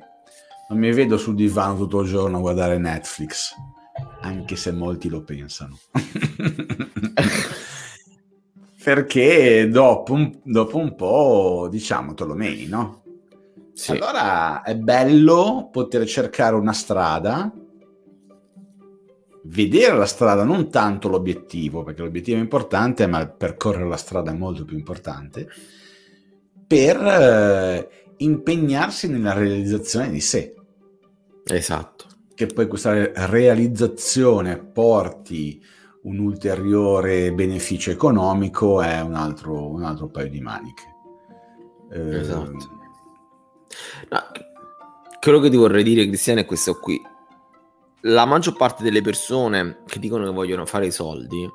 non 0.69 0.79
mi 0.79 0.93
vedo 0.93 1.17
sul 1.17 1.35
divano 1.35 1.75
tutto 1.75 1.99
il 1.99 2.07
giorno 2.07 2.37
a 2.37 2.39
guardare 2.39 2.77
Netflix, 2.77 3.53
anche 4.21 4.55
se 4.55 4.71
molti 4.71 5.09
lo 5.09 5.21
pensano. 5.23 5.77
perché 8.85 9.67
dopo 9.67 10.13
un, 10.13 10.41
dopo 10.43 10.77
un 10.77 10.93
po', 10.93 11.67
diciamo, 11.71 12.13
te 12.13 12.23
lo 12.23 12.35
meni, 12.35 12.67
no? 12.67 13.01
Sì. 13.73 13.93
Allora 13.93 14.61
è 14.61 14.75
bello 14.75 15.69
poter 15.71 16.05
cercare 16.05 16.55
una 16.55 16.71
strada, 16.71 17.51
vedere 19.45 19.97
la 19.97 20.05
strada, 20.05 20.43
non 20.43 20.69
tanto 20.69 21.07
l'obiettivo, 21.07 21.81
perché 21.81 22.03
l'obiettivo 22.03 22.37
è 22.37 22.41
importante, 22.41 23.07
ma 23.07 23.25
percorrere 23.25 23.89
la 23.89 23.97
strada 23.97 24.29
è 24.29 24.35
molto 24.35 24.65
più 24.65 24.77
importante, 24.77 25.47
per 26.67 26.97
eh, 26.97 27.89
impegnarsi 28.17 29.09
nella 29.09 29.33
realizzazione 29.33 30.11
di 30.11 30.21
sé. 30.21 30.53
Esatto. 31.43 32.05
Che 32.35 32.45
poi 32.45 32.67
questa 32.67 32.93
realizzazione 33.25 34.59
porti 34.59 35.59
un 36.05 36.19
ulteriore 36.19 37.33
beneficio 37.33 37.91
economico 37.91 38.81
è 38.81 39.01
un 39.01 39.15
altro, 39.15 39.69
un 39.69 39.83
altro 39.83 40.07
paio 40.07 40.29
di 40.29 40.41
maniche. 40.41 40.83
Eh, 41.91 42.19
esatto. 42.19 42.51
No, 44.09 44.19
quello 45.19 45.39
che 45.39 45.49
ti 45.49 45.57
vorrei 45.57 45.83
dire, 45.83 46.05
Cristiano, 46.05 46.41
è 46.41 46.45
questo 46.45 46.79
qui. 46.79 47.01
La 48.01 48.25
maggior 48.25 48.55
parte 48.55 48.83
delle 48.83 49.01
persone 49.01 49.81
che 49.87 49.97
dicono 49.97 50.25
che 50.25 50.31
vogliono 50.31 50.65
fare 50.67 50.85
i 50.85 50.91
soldi 50.91 51.49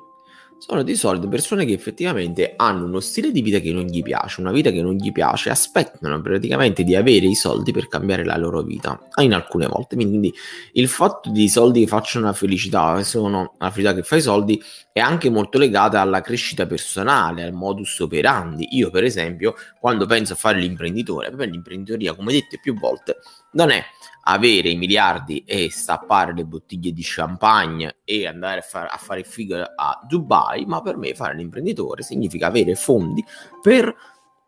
sono 0.61 0.83
di 0.83 0.95
solito 0.95 1.27
persone 1.27 1.65
che 1.65 1.73
effettivamente 1.73 2.53
hanno 2.55 2.85
uno 2.85 2.99
stile 2.99 3.31
di 3.31 3.41
vita 3.41 3.57
che 3.57 3.73
non 3.73 3.85
gli 3.85 4.03
piace, 4.03 4.41
una 4.41 4.51
vita 4.51 4.69
che 4.69 4.83
non 4.83 4.93
gli 4.93 5.11
piace, 5.11 5.49
aspettano 5.49 6.21
praticamente 6.21 6.83
di 6.83 6.95
avere 6.95 7.25
i 7.25 7.33
soldi 7.33 7.71
per 7.71 7.87
cambiare 7.87 8.23
la 8.23 8.37
loro 8.37 8.61
vita, 8.61 9.01
in 9.21 9.33
alcune 9.33 9.65
volte. 9.65 9.95
Quindi 9.95 10.31
il 10.73 10.87
fatto 10.87 11.31
di 11.31 11.49
soldi 11.49 11.79
che 11.79 11.87
facciano 11.87 12.25
la 12.25 12.33
felicità, 12.33 13.01
sono 13.01 13.55
la 13.57 13.71
felicità 13.71 13.95
che 13.95 14.03
fa 14.03 14.17
i 14.17 14.21
soldi, 14.21 14.61
è 14.93 14.99
anche 14.99 15.31
molto 15.31 15.57
legata 15.57 15.99
alla 15.99 16.21
crescita 16.21 16.67
personale, 16.67 17.41
al 17.41 17.53
modus 17.53 17.97
operandi. 17.99 18.67
Io, 18.75 18.91
per 18.91 19.03
esempio, 19.03 19.55
quando 19.79 20.05
penso 20.05 20.33
a 20.33 20.35
fare 20.35 20.59
l'imprenditore, 20.59 21.31
per 21.31 21.49
l'imprenditoria, 21.49 22.13
come 22.13 22.33
detto 22.33 22.59
più 22.61 22.77
volte, 22.77 23.17
non 23.53 23.71
è 23.71 23.83
avere 24.31 24.69
i 24.69 24.77
miliardi 24.77 25.43
e 25.45 25.69
stappare 25.71 26.33
le 26.33 26.45
bottiglie 26.45 26.91
di 26.91 27.01
champagne 27.03 27.97
e 28.03 28.27
andare 28.27 28.59
a, 28.59 28.63
far, 28.63 28.87
a 28.91 28.97
fare 28.97 29.23
figo 29.23 29.61
a 29.61 29.99
Dubai, 30.07 30.65
ma 30.65 30.81
per 30.81 30.97
me 30.97 31.13
fare 31.13 31.35
l'imprenditore 31.35 32.03
significa 32.03 32.47
avere 32.47 32.75
fondi 32.75 33.23
per 33.61 33.93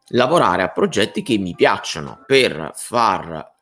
lavorare 0.08 0.63
a 0.63 0.70
progetti 0.70 1.24
che 1.24 1.38
mi 1.38 1.56
piacciono, 1.56 2.24
per 2.25 2.72
far 2.75 3.52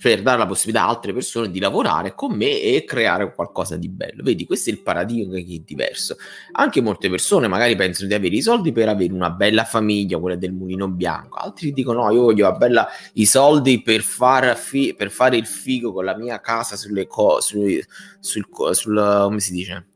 per 0.00 0.22
dare 0.22 0.38
la 0.38 0.46
possibilità 0.46 0.84
a 0.84 0.88
altre 0.88 1.12
persone 1.12 1.50
di 1.50 1.58
lavorare 1.58 2.14
con 2.14 2.36
me 2.36 2.60
e 2.60 2.84
creare 2.84 3.34
qualcosa 3.34 3.76
di 3.76 3.88
bello. 3.88 4.22
Vedi, 4.22 4.44
questo 4.44 4.70
è 4.70 4.72
il 4.72 4.82
paradigma 4.82 5.34
che 5.36 5.54
è 5.54 5.62
diverso. 5.64 6.16
Anche 6.52 6.80
molte 6.80 7.08
persone 7.08 7.48
magari 7.48 7.74
pensano 7.74 8.08
di 8.08 8.14
avere 8.14 8.36
i 8.36 8.42
soldi 8.42 8.72
per 8.72 8.88
avere 8.88 9.12
una 9.12 9.30
bella 9.30 9.64
famiglia, 9.64 10.18
quella 10.18 10.36
del 10.36 10.52
mulino 10.52 10.88
bianco, 10.88 11.38
altri 11.38 11.72
dicono 11.72 12.04
no, 12.04 12.12
io 12.12 12.22
voglio 12.22 12.52
bella, 12.56 12.86
i 13.14 13.24
soldi 13.24 13.82
per, 13.82 14.02
far 14.02 14.56
fi- 14.56 14.94
per, 14.94 15.10
fare 15.10 15.36
il 15.36 15.46
figo 15.46 15.92
con 15.92 16.04
la 16.04 16.16
mia 16.16 16.40
casa 16.40 16.76
sulle 16.76 17.06
cose, 17.06 17.46
sul, 17.46 17.86
sul, 18.20 18.74
sul, 18.74 19.20
come 19.24 19.40
si 19.40 19.52
dice? 19.52 19.86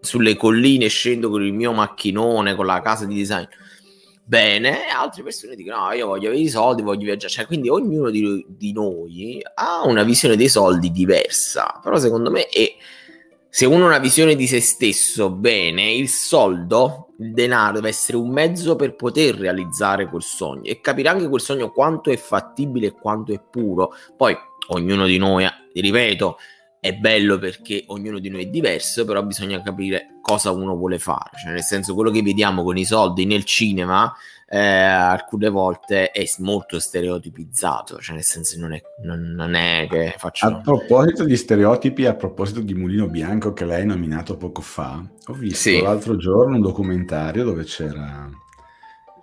Sulle 0.00 0.36
colline 0.36 0.86
scendo 0.88 1.30
con 1.30 1.42
il 1.42 1.54
mio 1.54 1.72
macchinone, 1.72 2.54
con 2.54 2.66
la 2.66 2.82
casa 2.82 3.06
di 3.06 3.14
design 3.14 3.46
bene 4.26 4.86
e 4.88 4.90
altre 4.90 5.22
persone 5.22 5.54
dicono 5.54 5.84
no 5.84 5.92
io 5.92 6.06
voglio 6.06 6.28
avere 6.28 6.42
i 6.42 6.48
soldi 6.48 6.82
voglio 6.82 7.04
viaggiare. 7.04 7.32
Cioè 7.32 7.46
quindi 7.46 7.68
ognuno 7.68 8.10
di, 8.10 8.44
di, 8.48 8.72
noi 8.72 9.40
ha 9.54 9.82
una 9.84 10.02
visione 10.02 10.36
dei 10.36 10.48
soldi 10.48 10.90
diversa 10.90 11.78
però 11.82 11.98
secondo 11.98 12.30
me 12.30 12.46
è, 12.46 12.74
se 13.48 13.66
uno 13.66 13.84
ha 13.84 13.88
una 13.88 13.98
visione 13.98 14.34
di 14.34 14.46
se 14.46 14.60
stesso 14.60 15.30
bene 15.30 15.92
il 15.92 16.08
soldo 16.08 17.08
il 17.18 17.32
denaro 17.32 17.74
deve 17.74 17.88
essere 17.90 18.16
un 18.16 18.30
mezzo 18.30 18.76
per 18.76 18.96
poter 18.96 19.36
realizzare 19.36 20.08
quel 20.08 20.22
sogno 20.22 20.64
e 20.64 20.80
capire 20.80 21.08
anche 21.10 21.28
quel 21.28 21.40
sogno 21.40 21.70
quanto 21.70 22.10
è 22.10 22.16
fattibile 22.16 22.88
e 22.88 22.92
quanto 22.92 23.32
è 23.32 23.40
puro. 23.40 23.92
Poi 24.16 24.36
ognuno 24.68 25.06
di 25.06 25.18
noi 25.18 25.46
ripeto 25.72 26.38
è 26.84 26.92
bello 26.92 27.38
perché 27.38 27.84
ognuno 27.86 28.18
di 28.18 28.28
noi 28.28 28.42
è 28.42 28.46
diverso, 28.48 29.06
però 29.06 29.22
bisogna 29.22 29.62
capire 29.62 30.18
cosa 30.20 30.50
uno 30.50 30.76
vuole 30.76 30.98
fare, 30.98 31.30
cioè 31.42 31.52
nel 31.52 31.62
senso 31.62 31.94
quello 31.94 32.10
che 32.10 32.20
vediamo 32.20 32.62
con 32.62 32.76
i 32.76 32.84
soldi 32.84 33.24
nel 33.24 33.44
cinema 33.44 34.14
eh, 34.46 34.58
alcune 34.58 35.48
volte 35.48 36.10
è 36.10 36.22
molto 36.40 36.78
stereotipizzato, 36.78 37.96
cioè 38.00 38.16
nel 38.16 38.24
senso 38.24 38.60
non 38.60 38.74
è, 38.74 38.82
non, 39.02 39.18
non 39.34 39.54
è 39.54 39.86
che 39.88 40.14
faccio... 40.18 40.44
A 40.44 40.60
proposito 40.60 41.24
di 41.24 41.38
stereotipi, 41.38 42.04
a 42.04 42.16
proposito 42.16 42.60
di 42.60 42.74
Mulino 42.74 43.08
Bianco 43.08 43.54
che 43.54 43.64
lei 43.64 43.80
ha 43.80 43.86
nominato 43.86 44.36
poco 44.36 44.60
fa, 44.60 45.02
ho 45.28 45.32
visto 45.32 45.56
sì. 45.56 45.80
l'altro 45.80 46.16
giorno 46.16 46.56
un 46.56 46.60
documentario 46.60 47.44
dove 47.44 47.64
c'era 47.64 48.28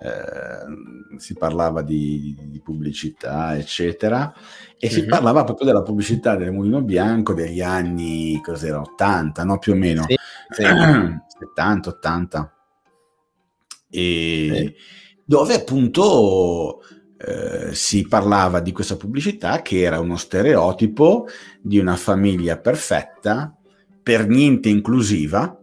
eh, 0.04 1.20
si 1.20 1.36
parlava 1.36 1.84
di, 1.84 2.36
di, 2.48 2.60
pubblicità, 2.60 3.56
eccetera, 3.56 4.34
e 4.80 4.88
mm-hmm. 4.88 4.96
si 4.96 5.02
mhm. 5.04 5.10
parlava 5.10 5.44
proprio 5.44 5.68
della 5.68 5.84
pubblicità 5.84 6.36
del 6.36 6.52
Mulino 6.52 6.82
Bianco 6.82 7.34
degli 7.34 7.62
anni, 7.62 8.42
cos'era, 8.44 8.82
80, 8.82 9.44
no? 9.44 9.60
Più 9.60 9.74
o 9.74 9.76
meno, 9.76 10.06
sì, 10.08 10.16
sì. 10.50 10.64
70, 11.40 11.90
80. 11.90 12.56
E 13.92 14.50
sì. 14.54 14.76
dove 15.24 15.54
appunto 15.54 16.82
eh, 17.18 17.76
si 17.76 18.08
parlava 18.08 18.60
di 18.60 18.72
questa 18.72 18.96
pubblicità 18.96 19.62
che 19.62 19.82
era 19.82 20.00
uno 20.00 20.18
stereotipo 20.18 21.28
di 21.62 21.78
una 21.78 21.96
famiglia 21.96 22.58
perfetta, 22.58 23.56
per 24.02 24.28
niente 24.28 24.70
inclusiva, 24.70 25.61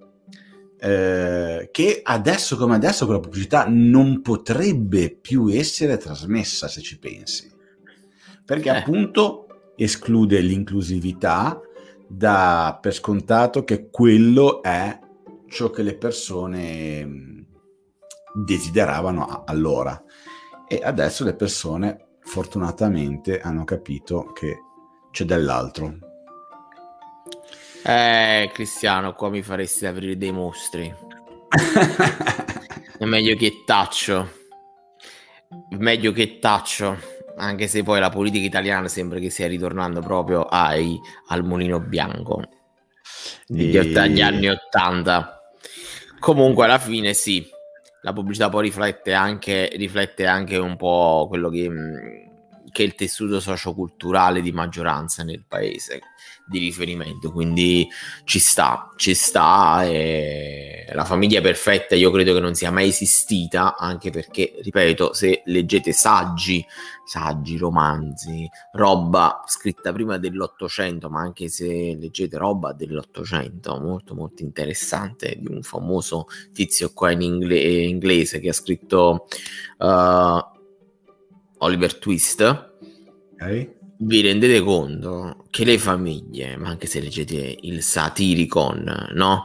eh, 0.80 1.68
che 1.72 2.00
adesso 2.04 2.56
come 2.56 2.76
adesso 2.76 3.04
quella 3.04 3.20
pubblicità 3.20 3.66
non 3.68 4.22
potrebbe 4.22 5.10
più 5.10 5.48
essere 5.48 5.96
trasmessa 5.96 6.68
se 6.68 6.80
ci 6.80 6.98
pensi. 6.98 7.50
Perché 8.44 8.68
eh. 8.68 8.76
appunto 8.76 9.72
esclude 9.76 10.40
l'inclusività 10.40 11.60
da 12.06 12.78
per 12.80 12.94
scontato 12.94 13.64
che 13.64 13.90
quello 13.90 14.62
è 14.62 14.98
ciò 15.48 15.70
che 15.70 15.82
le 15.82 15.96
persone 15.96 17.04
mm, 17.04 17.40
desideravano 18.44 19.44
allora. 19.44 20.02
E 20.66 20.80
adesso 20.82 21.24
le 21.24 21.34
persone 21.34 22.06
fortunatamente 22.20 23.40
hanno 23.40 23.64
capito 23.64 24.32
che 24.32 24.58
c'è 25.10 25.24
dell'altro 25.24 26.07
eh, 27.88 28.50
Cristiano, 28.52 29.14
qua 29.14 29.30
mi 29.30 29.42
faresti 29.42 29.86
aprire 29.86 30.16
dei 30.18 30.32
mostri. 30.32 30.94
È 32.98 33.04
meglio 33.04 33.34
che 33.36 33.62
taccio. 33.64 34.30
Meglio 35.70 36.12
che 36.12 36.38
taccio. 36.38 36.98
Anche 37.38 37.66
se 37.66 37.82
poi 37.82 38.00
la 38.00 38.10
politica 38.10 38.44
italiana 38.44 38.88
sembra 38.88 39.18
che 39.18 39.30
stia 39.30 39.46
ritornando 39.46 40.00
proprio 40.00 40.42
ai, 40.42 41.00
al 41.28 41.44
mulino 41.44 41.80
bianco 41.80 42.42
degli 43.46 43.76
e... 43.76 44.22
anni 44.22 44.48
80. 44.48 45.52
Comunque, 46.18 46.64
alla 46.64 46.78
fine, 46.78 47.14
sì, 47.14 47.48
la 48.02 48.12
pubblicità 48.12 48.48
poi 48.48 48.64
riflette 48.64 49.14
anche, 49.14 49.70
riflette 49.76 50.26
anche 50.26 50.56
un 50.56 50.76
po' 50.76 51.26
quello 51.28 51.48
che, 51.48 51.70
che 52.78 52.84
il 52.84 52.94
tessuto 52.94 53.40
socioculturale 53.40 54.40
di 54.40 54.52
maggioranza 54.52 55.24
nel 55.24 55.42
paese 55.48 56.00
di 56.46 56.60
riferimento, 56.60 57.32
quindi 57.32 57.88
ci 58.22 58.38
sta, 58.38 58.92
ci 58.94 59.14
sta 59.14 59.84
e 59.84 60.86
la 60.92 61.04
famiglia 61.04 61.40
perfetta 61.40 61.96
io 61.96 62.12
credo 62.12 62.32
che 62.32 62.38
non 62.38 62.54
sia 62.54 62.70
mai 62.70 62.86
esistita, 62.86 63.76
anche 63.76 64.10
perché, 64.10 64.54
ripeto, 64.62 65.12
se 65.12 65.42
leggete 65.46 65.90
saggi, 65.92 66.64
saggi, 67.04 67.56
romanzi, 67.56 68.48
roba 68.74 69.42
scritta 69.46 69.92
prima 69.92 70.16
dell'Ottocento, 70.16 71.10
ma 71.10 71.20
anche 71.20 71.48
se 71.48 71.96
leggete 71.98 72.38
roba 72.38 72.72
dell'Ottocento, 72.72 73.76
molto 73.80 74.14
molto 74.14 74.44
interessante, 74.44 75.36
di 75.36 75.48
un 75.48 75.62
famoso 75.62 76.26
tizio 76.52 76.92
qua 76.92 77.10
in 77.10 77.22
ingle- 77.22 77.58
inglese 77.58 78.38
che 78.38 78.50
ha 78.50 78.54
scritto 78.54 79.26
uh, 79.78 80.56
Oliver 81.58 81.98
Twist. 81.98 82.67
Okay 83.40 83.76
vi 84.00 84.20
rendete 84.20 84.60
conto 84.60 85.46
che 85.50 85.64
le 85.64 85.78
famiglie, 85.78 86.56
ma 86.56 86.68
anche 86.68 86.86
se 86.86 87.00
leggete 87.00 87.58
il 87.62 87.82
Satiricon, 87.82 89.08
no? 89.12 89.42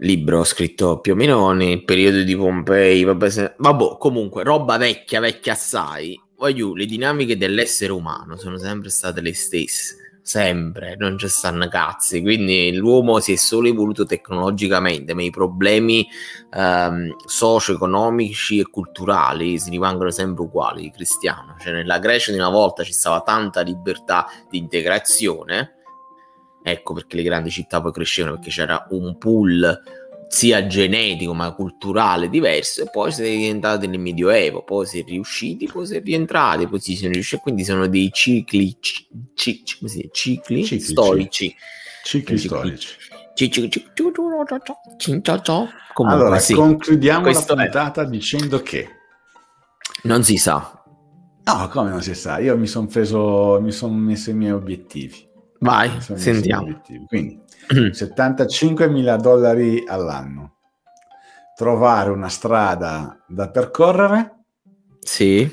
Libro 0.00 0.44
scritto 0.44 1.00
più 1.00 1.12
o 1.12 1.16
meno 1.16 1.50
nel 1.52 1.84
periodo 1.84 2.22
di 2.22 2.36
Pompei, 2.36 3.02
vabbè, 3.04 3.30
se... 3.30 3.54
vabbè 3.58 3.96
comunque, 3.98 4.44
roba 4.44 4.76
vecchia, 4.78 5.20
vecchia 5.20 5.52
assai. 5.52 6.18
Voglio, 6.36 6.74
le 6.74 6.86
dinamiche 6.86 7.36
dell'essere 7.36 7.92
umano 7.92 8.36
sono 8.36 8.58
sempre 8.58 8.90
state 8.90 9.20
le 9.20 9.34
stesse 9.34 10.07
sempre, 10.28 10.94
non 10.98 11.16
ci 11.16 11.26
stanno 11.26 11.68
cazzi, 11.68 12.20
quindi 12.20 12.74
l'uomo 12.74 13.18
si 13.18 13.32
è 13.32 13.36
solo 13.36 13.66
evoluto 13.66 14.04
tecnologicamente, 14.04 15.14
ma 15.14 15.22
i 15.22 15.30
problemi 15.30 16.06
ehm, 16.50 17.16
socio-economici 17.24 18.58
e 18.58 18.68
culturali 18.68 19.58
si 19.58 19.70
rimangono 19.70 20.10
sempre 20.10 20.44
uguali, 20.44 20.90
cristiano. 20.90 21.56
Cioè 21.58 21.72
nella 21.72 21.98
Grecia 21.98 22.30
di 22.30 22.36
una 22.36 22.50
volta 22.50 22.84
ci 22.84 22.92
stava 22.92 23.22
tanta 23.22 23.62
libertà 23.62 24.26
di 24.50 24.58
integrazione, 24.58 25.76
ecco 26.62 26.92
perché 26.92 27.16
le 27.16 27.22
grandi 27.22 27.48
città 27.48 27.80
poi 27.80 27.92
crescevano, 27.92 28.34
perché 28.34 28.50
c'era 28.50 28.86
un 28.90 29.16
pool 29.16 29.82
sia 30.28 30.66
genetico 30.66 31.32
ma 31.32 31.52
culturale 31.52 32.28
diverso 32.28 32.82
e 32.82 32.90
poi 32.90 33.10
siete 33.10 33.34
diventati 33.34 33.86
nel 33.86 33.98
medioevo 33.98 34.62
poi 34.62 34.84
si 34.84 35.00
è 35.00 35.04
riusciti 35.04 35.66
poi 35.66 35.86
si 35.86 35.96
è 35.96 36.02
rientrati 36.02 36.66
poi 36.66 36.78
si 36.80 36.96
sono 36.96 37.12
riusciti 37.12 37.40
quindi 37.42 37.64
sono 37.64 37.86
dei 37.86 38.10
cicli 38.12 38.76
c- 38.78 39.06
c- 39.34 39.62
c- 39.64 40.08
cicli, 40.12 40.64
cicli 40.64 40.80
storici. 40.80 41.56
Cicli 42.04 42.38
storici. 42.38 42.88
Comunque, 45.94 46.20
allora 46.22 46.38
sì. 46.40 46.54
concludiamo 46.54 47.22
Questo 47.22 47.54
la 47.54 47.62
puntata 47.62 48.02
è. 48.02 48.06
dicendo 48.06 48.62
che 48.62 48.88
non 50.02 50.24
si 50.24 50.36
sa. 50.36 50.82
No 51.44 51.68
come 51.68 51.90
non 51.90 52.02
si 52.02 52.14
sa? 52.14 52.38
Io 52.38 52.56
mi 52.58 52.66
sono 52.66 52.86
preso 52.86 53.60
mi 53.60 53.72
sono 53.72 53.94
messo 53.94 54.30
i 54.30 54.34
miei 54.34 54.52
obiettivi 54.52 55.27
vai 55.58 55.90
sentiamo 56.00 56.80
quindi 57.06 57.46
75 57.92 58.88
mila 58.88 59.16
dollari 59.16 59.84
all'anno. 59.86 60.56
Trovare 61.54 62.10
una 62.10 62.28
strada 62.28 63.22
da 63.26 63.50
percorrere. 63.50 64.36
Sì. 65.00 65.50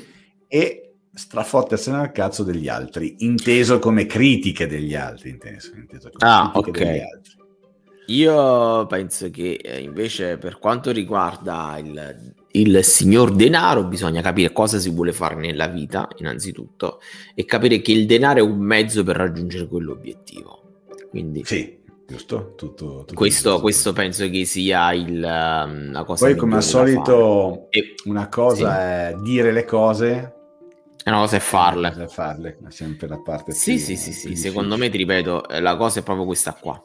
E 0.48 0.94
strafottersene 1.12 1.98
al 1.98 2.12
cazzo 2.12 2.42
degli 2.42 2.68
altri, 2.68 3.16
inteso 3.18 3.78
come 3.78 4.06
critiche 4.06 4.66
degli 4.66 4.94
altri. 4.94 5.30
Inteso, 5.30 5.74
inteso 5.74 6.10
ah, 6.18 6.52
ok. 6.54 7.02
Io 8.08 8.86
penso 8.86 9.30
che 9.30 9.54
eh, 9.54 9.80
invece 9.80 10.38
per 10.38 10.58
quanto 10.58 10.92
riguarda 10.92 11.76
il, 11.78 12.34
il 12.60 12.82
signor 12.84 13.34
denaro 13.34 13.84
bisogna 13.84 14.20
capire 14.20 14.52
cosa 14.52 14.78
si 14.78 14.90
vuole 14.90 15.12
fare 15.12 15.34
nella 15.34 15.66
vita 15.66 16.08
innanzitutto 16.18 17.00
e 17.34 17.44
capire 17.44 17.80
che 17.80 17.92
il 17.92 18.06
denaro 18.06 18.38
è 18.38 18.42
un 18.42 18.58
mezzo 18.58 19.02
per 19.04 19.16
raggiungere 19.16 19.66
quell'obiettivo. 19.66 20.62
Quindi 21.10 21.42
sì. 21.44 21.84
Giusto? 22.08 22.52
Tutto, 22.56 22.98
tutto 22.98 23.14
questo, 23.14 23.60
questo, 23.60 23.92
penso 23.92 24.28
che 24.30 24.44
sia 24.44 24.92
il, 24.92 25.14
um, 25.14 25.90
la 25.90 26.04
cosa 26.04 26.26
Poi, 26.26 26.36
come 26.36 26.54
al 26.54 26.62
solito, 26.62 27.66
e, 27.70 27.94
una 28.04 28.28
cosa 28.28 28.76
sì. 28.76 29.16
è 29.16 29.16
dire 29.24 29.50
le 29.50 29.64
cose, 29.64 30.36
una 31.06 31.18
cosa 31.18 31.36
è 31.36 31.40
farle. 31.40 31.94
È 31.96 32.06
farle, 32.08 32.58
è 32.66 32.70
sempre 32.70 33.06
la 33.06 33.18
parte 33.18 33.52
sì, 33.52 33.74
più, 33.74 33.80
sì, 33.80 33.96
sì, 33.96 34.12
sì. 34.12 34.36
Secondo 34.36 34.76
me, 34.76 34.88
ti 34.88 34.96
ripeto, 34.98 35.48
eh, 35.48 35.60
la 35.60 35.76
cosa 35.76 36.00
è 36.00 36.02
proprio 36.02 36.26
questa 36.26 36.52
qua. 36.52 36.82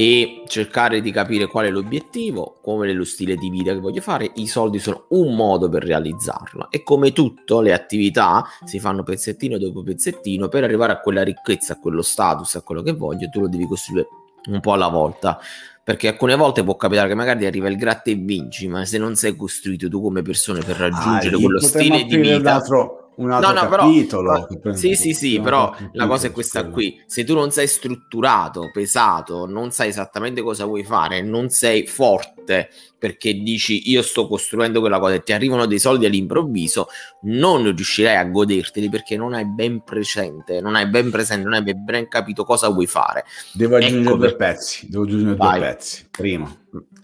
E 0.00 0.44
cercare 0.46 1.02
di 1.02 1.10
capire 1.10 1.46
qual 1.46 1.66
è 1.66 1.70
l'obiettivo, 1.70 2.56
come 2.62 2.88
è 2.88 2.92
lo 2.94 3.04
stile 3.04 3.36
di 3.36 3.50
vita 3.50 3.74
che 3.74 3.80
voglio 3.80 4.00
fare. 4.00 4.30
I 4.36 4.46
soldi 4.46 4.78
sono 4.78 5.04
un 5.08 5.36
modo 5.36 5.68
per 5.68 5.84
realizzarlo. 5.84 6.70
E 6.70 6.82
come 6.82 7.12
tutto, 7.12 7.60
le 7.60 7.74
attività 7.74 8.46
si 8.64 8.80
fanno 8.80 9.02
pezzettino 9.02 9.58
dopo 9.58 9.82
pezzettino 9.82 10.48
per 10.48 10.64
arrivare 10.64 10.92
a 10.92 11.00
quella 11.00 11.22
ricchezza, 11.22 11.74
a 11.74 11.78
quello 11.78 12.00
status, 12.00 12.54
a 12.54 12.62
quello 12.62 12.80
che 12.80 12.92
voglio. 12.92 13.28
Tu 13.28 13.40
lo 13.40 13.48
devi 13.48 13.66
costruire 13.66 14.08
un 14.46 14.60
po' 14.60 14.72
alla 14.72 14.88
volta 14.88 15.38
perché 15.84 16.08
alcune 16.08 16.34
volte 16.34 16.64
può 16.64 16.76
capitare 16.76 17.08
che 17.08 17.14
magari 17.14 17.44
arriva 17.44 17.68
il 17.68 17.76
gratta 17.76 18.10
e 18.10 18.14
vinci, 18.14 18.68
ma 18.68 18.86
se 18.86 18.96
non 18.96 19.16
sei 19.16 19.36
costruito 19.36 19.86
tu 19.90 20.00
come 20.00 20.22
persona 20.22 20.60
per 20.64 20.76
raggiungere 20.76 21.36
ah, 21.36 21.40
quello 21.40 21.60
stile 21.60 22.04
di 22.04 22.16
vita, 22.16 22.36
un 22.36 22.46
altro, 22.46 23.09
un 23.20 23.30
altro 23.30 23.52
no, 23.52 23.62
no, 23.62 23.68
capitolo. 23.68 24.46
Però, 24.60 24.74
sì, 24.74 24.94
sì, 24.94 25.12
sì, 25.12 25.40
però 25.40 25.74
la 25.92 26.06
cosa 26.06 26.28
è 26.28 26.30
questa 26.32 26.68
qui: 26.68 27.02
se 27.06 27.24
tu 27.24 27.34
non 27.34 27.50
sei 27.50 27.66
strutturato, 27.66 28.70
pesato, 28.72 29.46
non 29.46 29.70
sai 29.70 29.88
esattamente 29.88 30.42
cosa 30.42 30.64
vuoi 30.64 30.84
fare, 30.84 31.20
non 31.20 31.50
sei 31.50 31.86
forte 31.86 32.70
perché 32.98 33.34
dici 33.34 33.90
io 33.90 34.02
sto 34.02 34.26
costruendo 34.26 34.80
quella 34.80 34.98
cosa 34.98 35.14
e 35.14 35.22
ti 35.22 35.32
arrivano 35.32 35.66
dei 35.66 35.78
soldi 35.78 36.04
all'improvviso, 36.06 36.88
non 37.22 37.64
riuscirai 37.64 38.16
a 38.16 38.24
goderteli 38.24 38.88
perché 38.88 39.16
non 39.16 39.32
hai 39.32 39.46
ben 39.46 39.82
presente, 39.82 40.60
non 40.60 40.74
hai 40.74 40.86
ben 40.86 41.10
presente, 41.10 41.44
non 41.44 41.54
hai 41.54 41.74
ben 41.74 42.08
capito 42.08 42.44
cosa 42.44 42.68
vuoi 42.68 42.86
fare. 42.86 43.24
Devo 43.52 43.76
aggiungere 43.76 44.02
ecco 44.02 44.16
due 44.16 44.36
pezzi, 44.36 44.88
devo 44.90 45.04
aggiungere 45.04 45.36
Vai. 45.36 45.58
due 45.58 45.68
pezzi. 45.68 46.08
Primo, 46.10 46.58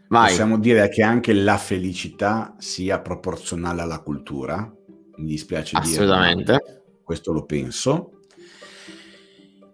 Vai. 0.09 0.29
possiamo 0.29 0.59
dire 0.59 0.89
che 0.89 1.03
anche 1.03 1.33
la 1.33 1.57
felicità 1.57 2.55
sia 2.59 3.01
proporzionale 3.01 3.81
alla 3.81 4.01
cultura, 4.01 4.71
mi 5.17 5.29
dispiace 5.29 5.77
Assolutamente. 5.77 6.61
dire, 6.65 6.83
questo 7.03 7.33
lo 7.33 7.45
penso. 7.45 8.11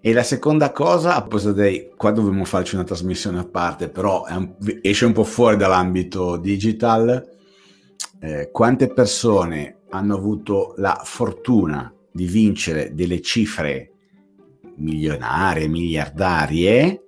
E 0.01 0.13
la 0.13 0.25
seconda 0.25 0.73
cosa, 0.73 1.15
a 1.15 1.21
proposito 1.21 1.53
dei, 1.53 1.91
qua 1.97 2.11
dovremmo 2.11 2.45
farci 2.45 2.75
una 2.75 2.85
trasmissione 2.85 3.39
a 3.39 3.47
parte, 3.47 3.89
però 3.89 4.25
un, 4.29 4.57
esce 4.83 5.05
un 5.05 5.13
po' 5.13 5.25
fuori 5.25 5.57
dall'ambito 5.57 6.37
digital. 6.37 7.31
Eh, 8.21 8.51
quante 8.51 8.93
persone 8.93 9.83
hanno 9.91 10.17
avuto 10.17 10.75
la 10.79 11.01
fortuna 11.05 11.93
di 12.11 12.27
vincere 12.27 12.95
delle 12.95 13.21
cifre 13.21 13.93
milionarie, 14.77 15.69
miliardarie 15.69 17.03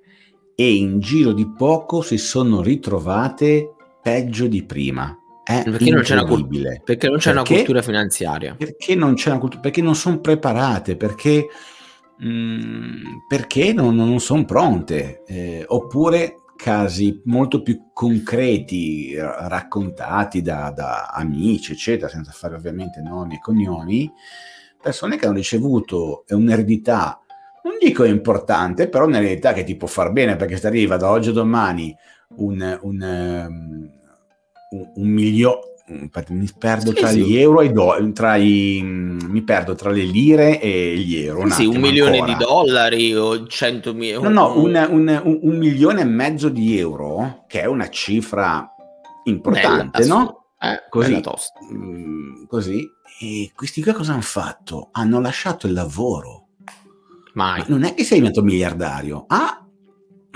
e 0.55 0.75
in 0.75 1.01
giro 1.01 1.33
di 1.33 1.51
poco 1.51 2.01
si 2.01 2.17
sono 2.17 2.63
ritrovate 2.63 3.75
peggio 4.01 4.47
di 4.47 4.65
prima. 4.65 5.19
È 5.45 5.63
perché 5.63 5.91
non, 5.91 6.01
c'è 6.01 6.19
una, 6.19 6.25
perché 6.83 7.09
non 7.09 7.19
c'è 7.19 7.31
perché, 7.31 7.31
una 7.31 7.43
cultura 7.43 7.83
finanziaria. 7.83 8.55
Perché 8.55 8.95
non 8.95 9.15
c'è 9.15 9.29
una 9.29 9.39
cultura, 9.39 9.61
perché 9.61 9.83
non 9.83 9.95
sono 9.95 10.19
preparate, 10.21 10.97
perché, 10.97 11.47
mh, 12.19 12.27
mm, 12.27 13.03
perché 13.29 13.75
non, 13.75 13.95
non 13.95 14.19
sono 14.21 14.47
pronte, 14.47 15.23
eh, 15.27 15.65
oppure 15.67 16.39
casi 16.57 17.21
molto 17.25 17.61
più 17.63 17.91
concreti 17.93 19.15
raccontati 19.17 20.41
da, 20.41 20.73
da, 20.75 21.09
amici, 21.09 21.73
eccetera, 21.73 22.09
senza 22.09 22.33
fare 22.33 22.55
ovviamente 22.55 23.03
nomi 23.03 23.35
e 23.35 23.41
cognomi, 23.41 24.11
persone 24.81 25.19
che 25.19 25.27
hanno 25.27 25.37
ricevuto 25.37 26.25
un'eredità, 26.29 27.21
non 27.65 27.75
dico 27.79 28.05
importante, 28.05 28.89
però 28.89 29.05
un'eredità 29.05 29.53
che 29.53 29.65
ti 29.65 29.77
può 29.77 29.89
far 29.89 30.11
bene, 30.13 30.37
perché 30.37 30.57
se 30.57 30.67
arriva 30.67 30.97
da 30.97 31.11
oggi 31.11 31.29
a 31.29 31.33
domani 31.33 31.95
un, 32.37 32.79
un, 32.83 33.03
um, 33.03 33.91
un, 34.71 34.91
un 34.95 35.09
milione 35.09 35.73
mi 35.87 36.51
perdo 36.57 36.93
sì, 36.93 36.97
tra 36.97 37.09
sì. 37.09 37.25
gli 37.25 37.37
euro 37.37 37.61
e 37.61 37.67
i 37.67 37.73
dollari, 37.73 38.13
tra 38.15 38.37
i, 38.37 38.81
mi 38.83 39.43
perdo 39.43 39.75
tra 39.75 39.91
le 39.91 40.05
lire 40.05 40.59
e 40.59 40.97
gli 40.97 41.17
euro. 41.17 41.43
Un 41.43 41.51
sì, 41.51 41.67
un 41.67 41.77
milione 41.77 42.21
ancora. 42.21 42.39
di 42.39 42.45
dollari 42.45 43.15
o 43.15 43.47
centomila. 43.47 44.21
No, 44.21 44.29
no, 44.31 44.59
un, 44.59 44.87
un, 44.91 45.39
un, 45.43 45.57
milione 45.59 46.01
e 46.01 46.05
mezzo 46.05 46.49
di 46.49 46.79
euro, 46.79 47.45
che 47.47 47.61
è 47.61 47.67
una 47.67 47.91
cifra 47.91 48.67
importante, 49.25 49.99
bella, 49.99 50.15
no? 50.15 50.47
Eh, 50.59 50.85
così, 50.89 51.21
mm, 51.73 52.45
così. 52.47 52.89
E 53.21 53.53
questi 53.55 53.83
qua 53.83 53.93
cosa 53.93 54.13
hanno 54.13 54.23
fatto? 54.23 54.89
Hanno 54.93 55.21
lasciato 55.21 55.67
il 55.67 55.75
lavoro. 55.75 56.47
Mai. 57.35 57.61
Ma 57.61 57.65
non 57.69 57.85
è 57.85 57.93
che 57.93 58.05
sei 58.05 58.19
diventato 58.19 58.45
miliardario. 58.45 59.25
Ah, 59.29 59.64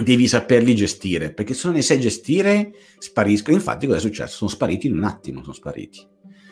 devi 0.02 0.28
saperli 0.28 0.74
gestire, 0.74 1.32
perché 1.32 1.54
se 1.54 1.66
non 1.66 1.76
ne 1.76 1.82
sai 1.82 1.98
gestire 2.00 2.72
spariscono. 2.98 3.56
Infatti 3.56 3.86
cosa 3.86 3.98
è 3.98 4.00
successo? 4.00 4.36
Sono 4.36 4.50
spariti 4.50 4.86
in 4.86 4.96
un 4.96 5.04
attimo, 5.04 5.40
sono 5.42 5.54
spariti. 5.54 6.06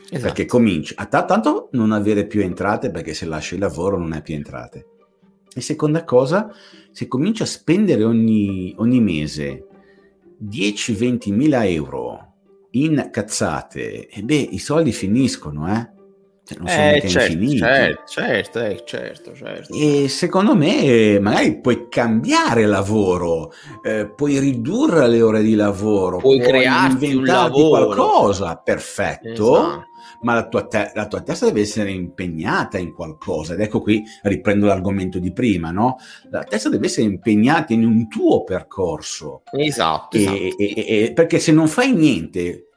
Esatto. 0.09 0.21
Perché 0.21 0.47
cominci 0.47 0.95
a 0.97 1.07
t- 1.07 1.25
tanto 1.27 1.69
non 1.73 1.93
avere 1.93 2.27
più 2.27 2.41
entrate, 2.41 2.91
perché 2.91 3.15
se 3.15 3.27
lasci 3.27 3.55
il 3.55 3.61
lavoro 3.61 3.99
non 3.99 4.13
hai 4.13 4.23
più 4.23 4.35
entrate. 4.35 4.87
E 5.55 5.61
seconda 5.61 6.05
cosa, 6.05 6.51
se 6.91 7.09
cominci 7.09 7.43
a 7.43 7.47
spendere 7.47 8.05
ogni, 8.05 8.75
ogni 8.79 9.01
mese 9.01 9.67
10-20 10.43 11.33
mila 11.33 11.67
euro 11.67 12.35
in 12.73 13.09
cazzate, 13.11 14.09
e 14.09 14.23
beh, 14.23 14.35
i 14.35 14.59
soldi 14.59 14.93
finiscono, 14.93 15.73
eh? 15.73 15.95
Cioè, 16.47 16.59
non 16.59 16.69
sono 16.69 16.91
eh, 16.93 17.09
certo. 17.09 17.57
Certo, 17.57 18.03
certo, 18.07 18.61
eh, 18.61 18.83
certo, 18.85 19.35
certo. 19.35 19.75
E 19.75 20.09
secondo 20.09 20.55
me 20.55 21.19
magari 21.19 21.61
puoi 21.61 21.89
cambiare 21.89 22.67
lavoro, 22.67 23.53
eh, 23.83 24.09
puoi 24.09 24.39
ridurre 24.39 25.09
le 25.09 25.23
ore 25.23 25.43
di 25.43 25.57
lavoro, 25.57 26.19
puoi, 26.19 26.39
puoi 26.39 26.49
crearti 26.49 27.15
un 27.15 27.25
lavoro. 27.25 27.87
qualcosa, 27.87 28.55
perfetto. 28.63 29.33
Esatto. 29.33 29.85
Ma 30.21 30.35
la 30.35 30.47
tua, 30.47 30.67
te- 30.67 30.93
la 30.95 31.09
tua, 31.09 31.21
testa 31.21 31.47
deve 31.47 31.63
essere 31.63 31.91
impegnata 31.91 32.79
in 32.79 32.93
qualcosa. 32.95 33.55
Ed 33.55 33.61
ecco 33.61 33.81
qui 33.81 34.05
riprendo 34.23 34.67
l'argomento 34.67 35.19
di 35.19 35.33
prima, 35.33 35.73
no? 35.73 35.97
La 36.31 36.45
testa 36.45 36.69
deve 36.69 36.87
essere 36.87 37.09
impegnata 37.09 37.73
in 37.73 37.85
un 37.85 38.09
tuo 38.09 38.45
percorso. 38.45 39.43
Esatto. 39.51 40.17
E, 40.17 40.21
esatto. 40.21 40.57
E, 40.59 40.85
e, 40.87 41.13
perché 41.13 41.41
se 41.41 41.51
non 41.51 41.67
fai 41.67 41.93
niente, 41.93 42.69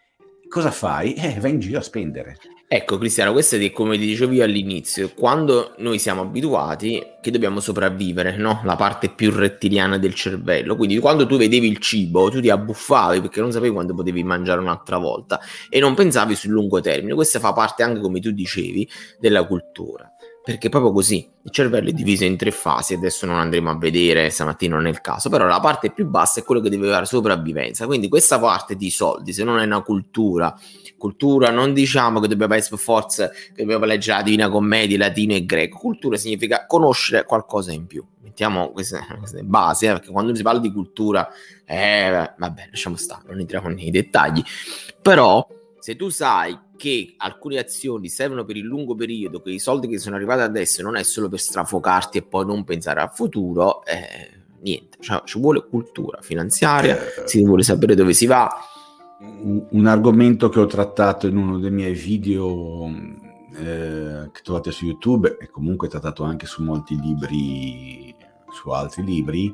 cosa 0.50 0.72
fai? 0.72 1.14
Eh, 1.14 1.40
vai 1.40 1.52
in 1.52 1.60
giro 1.60 1.78
a 1.78 1.82
spendere. 1.82 2.38
Ecco 2.72 2.98
Cristiano, 3.00 3.32
questo 3.32 3.56
è 3.56 3.72
come 3.72 3.98
ti 3.98 4.06
dicevo 4.06 4.34
io 4.34 4.44
all'inizio, 4.44 5.12
quando 5.16 5.74
noi 5.78 5.98
siamo 5.98 6.22
abituati 6.22 7.04
che 7.20 7.32
dobbiamo 7.32 7.60
sopravvivere, 7.60 8.38
no? 8.38 8.62
la 8.64 8.76
parte 8.76 9.10
più 9.10 9.32
rettiliana 9.32 9.98
del 9.98 10.14
cervello, 10.14 10.76
quindi 10.76 11.00
quando 11.00 11.26
tu 11.26 11.36
vedevi 11.36 11.68
il 11.68 11.80
cibo 11.80 12.30
tu 12.30 12.40
ti 12.40 12.52
abbuffavi 12.52 13.22
perché 13.22 13.42
non 13.42 13.52
sapevi 13.52 13.74
quando 13.74 13.96
potevi 13.96 14.24
mangiare 14.24 14.60
un'altra 14.60 15.00
volta 15.00 15.40
e 15.68 15.80
non 15.80 15.96
pensavi 15.96 16.36
sul 16.36 16.52
lungo 16.52 16.80
termine, 16.80 17.16
questa 17.16 17.40
fa 17.40 17.54
parte 17.54 17.82
anche 17.82 18.02
come 18.02 18.20
tu 18.20 18.30
dicevi 18.30 18.88
della 19.20 19.44
cultura 19.48 20.14
perché 20.43 20.69
proprio 20.69 20.91
così. 20.91 21.28
Il 21.43 21.52
cervello 21.52 21.89
è 21.89 21.91
diviso 21.91 22.23
in 22.25 22.38
tre 22.38 22.52
fasi 22.52 22.93
adesso 22.93 23.25
non 23.25 23.38
andremo 23.38 23.69
a 23.69 23.78
vedere 23.78 24.30
stamattina 24.30 24.75
non 24.75 24.88
è 24.88 24.89
il 24.89 25.02
caso 25.02 25.30
però 25.30 25.47
la 25.47 25.60
parte 25.60 25.91
più 25.91 26.06
bassa 26.06 26.41
è 26.41 26.43
quello 26.43 26.62
che 26.62 26.69
deve 26.69 26.89
fare 26.89 27.06
sopravvivenza. 27.06 27.86
Quindi 27.86 28.08
questa 28.08 28.39
parte 28.39 28.75
di 28.75 28.89
soldi 28.89 29.34
se 29.34 29.43
non 29.43 29.60
è 29.60 29.65
una 29.65 29.82
cultura 29.82 30.58
cultura 30.97 31.49
non 31.49 31.73
diciamo 31.73 32.19
che 32.19 32.28
dobbiamo 32.28 32.54
essere 32.54 32.75
per 32.75 32.84
forza 32.84 33.30
che 33.30 33.54
dobbiamo 33.56 33.86
leggere 33.86 34.17
la 34.17 34.23
divina 34.23 34.49
commedia 34.49 34.97
latino 34.97 35.34
e 35.34 35.45
greco. 35.45 35.80
Cultura 35.80 36.17
significa 36.17 36.65
conoscere 36.67 37.25
qualcosa 37.25 37.71
in 37.71 37.88
più. 37.88 38.06
Mettiamo 38.21 38.71
queste, 38.71 38.99
queste 39.17 39.43
basi 39.43 39.86
eh, 39.86 39.93
perché 39.93 40.12
quando 40.12 40.36
si 40.36 40.43
parla 40.43 40.60
di 40.60 40.71
cultura 40.71 41.28
eh, 41.65 42.34
vabbè 42.38 42.67
lasciamo 42.69 42.95
stare 42.95 43.23
non 43.28 43.39
entriamo 43.39 43.69
nei 43.69 43.91
dettagli. 43.91 44.43
Però 45.02 45.47
se 45.80 45.96
tu 45.96 46.10
sai 46.10 46.58
che 46.78 47.15
alcune 47.18 47.58
azioni 47.58 48.10
servono 48.10 48.46
per 48.46 48.58
il 48.58 48.65
lungo 48.65 48.96
periodo, 48.96 49.42
che 49.42 49.52
i 49.52 49.60
soldi 49.60 49.88
che 49.88 49.98
sono 49.98 50.15
arrivati 50.15 50.42
adesso 50.42 50.82
non 50.82 50.96
è 50.96 51.04
solo 51.04 51.30
per 51.30 51.39
strafocarti 51.39 52.18
e 52.18 52.24
poi 52.24 52.46
non 52.46 52.63
pensare 52.63 53.02
al 53.02 53.12
futuro, 53.12 53.84
eh, 53.86 54.32
niente, 54.62 54.98
cioè, 55.00 55.22
ci 55.26 55.39
vuole 55.39 55.65
cultura 55.68 56.22
finanziaria, 56.22 56.98
eh, 56.98 57.28
si 57.28 57.44
vuole 57.44 57.63
sapere 57.63 57.96
dove 57.96 58.13
si 58.13 58.26
va. 58.26 58.50
Un, 59.20 59.86
argomento 59.86 60.48
che 60.48 60.62
ho 60.62 60.65
trattato 60.65 61.28
in 61.28 61.36
uno 61.36 61.60
dei 61.60 61.72
miei 61.72 61.94
video 61.94 62.88
eh, 63.56 64.30
che 64.32 64.42
trovate 64.42 64.72
su 64.72 64.86
YouTube 64.86 65.36
e 65.38 65.50
comunque 65.50 65.89
trattato 65.89 66.24
anche 66.24 66.46
su 66.46 66.63
molti 66.63 66.98
libri, 66.98 68.15
su 68.50 68.70
altri 68.70 69.04
libri, 69.04 69.54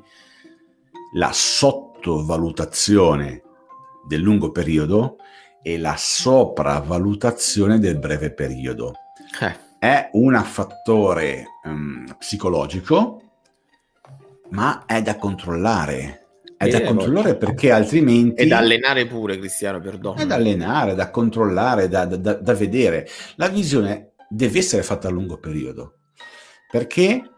la 1.14 1.32
sottovalutazione 1.34 3.42
del 4.08 4.22
lungo 4.22 4.52
periodo 4.52 5.16
e 5.68 5.80
la 5.80 5.96
sopravvalutazione 5.98 7.80
del 7.80 7.98
breve 7.98 8.32
periodo. 8.32 8.94
Eh. 9.42 9.56
È 9.80 10.10
un 10.12 10.40
fattore 10.46 11.46
um, 11.64 12.06
psicologico, 12.20 13.40
ma 14.50 14.86
è 14.86 15.02
da 15.02 15.16
controllare. 15.16 16.28
È 16.56 16.68
da 16.68 16.84
controllare 16.84 17.36
perché 17.36 17.72
altrimenti... 17.72 18.44
È 18.44 18.46
da 18.46 18.60
allenare 18.60 19.08
pure, 19.08 19.40
Cristiano, 19.40 19.80
perdono. 19.80 20.18
È 20.18 20.28
da 20.28 20.36
allenare, 20.36 20.94
da 20.94 21.10
controllare, 21.10 21.90
da, 21.90 22.06
da, 22.06 22.34
da 22.34 22.54
vedere. 22.54 23.08
La 23.38 23.48
visione 23.48 24.12
deve 24.30 24.60
essere 24.60 24.84
fatta 24.84 25.08
a 25.08 25.12
lungo 25.12 25.40
periodo. 25.40 25.96
Perché 26.70 27.32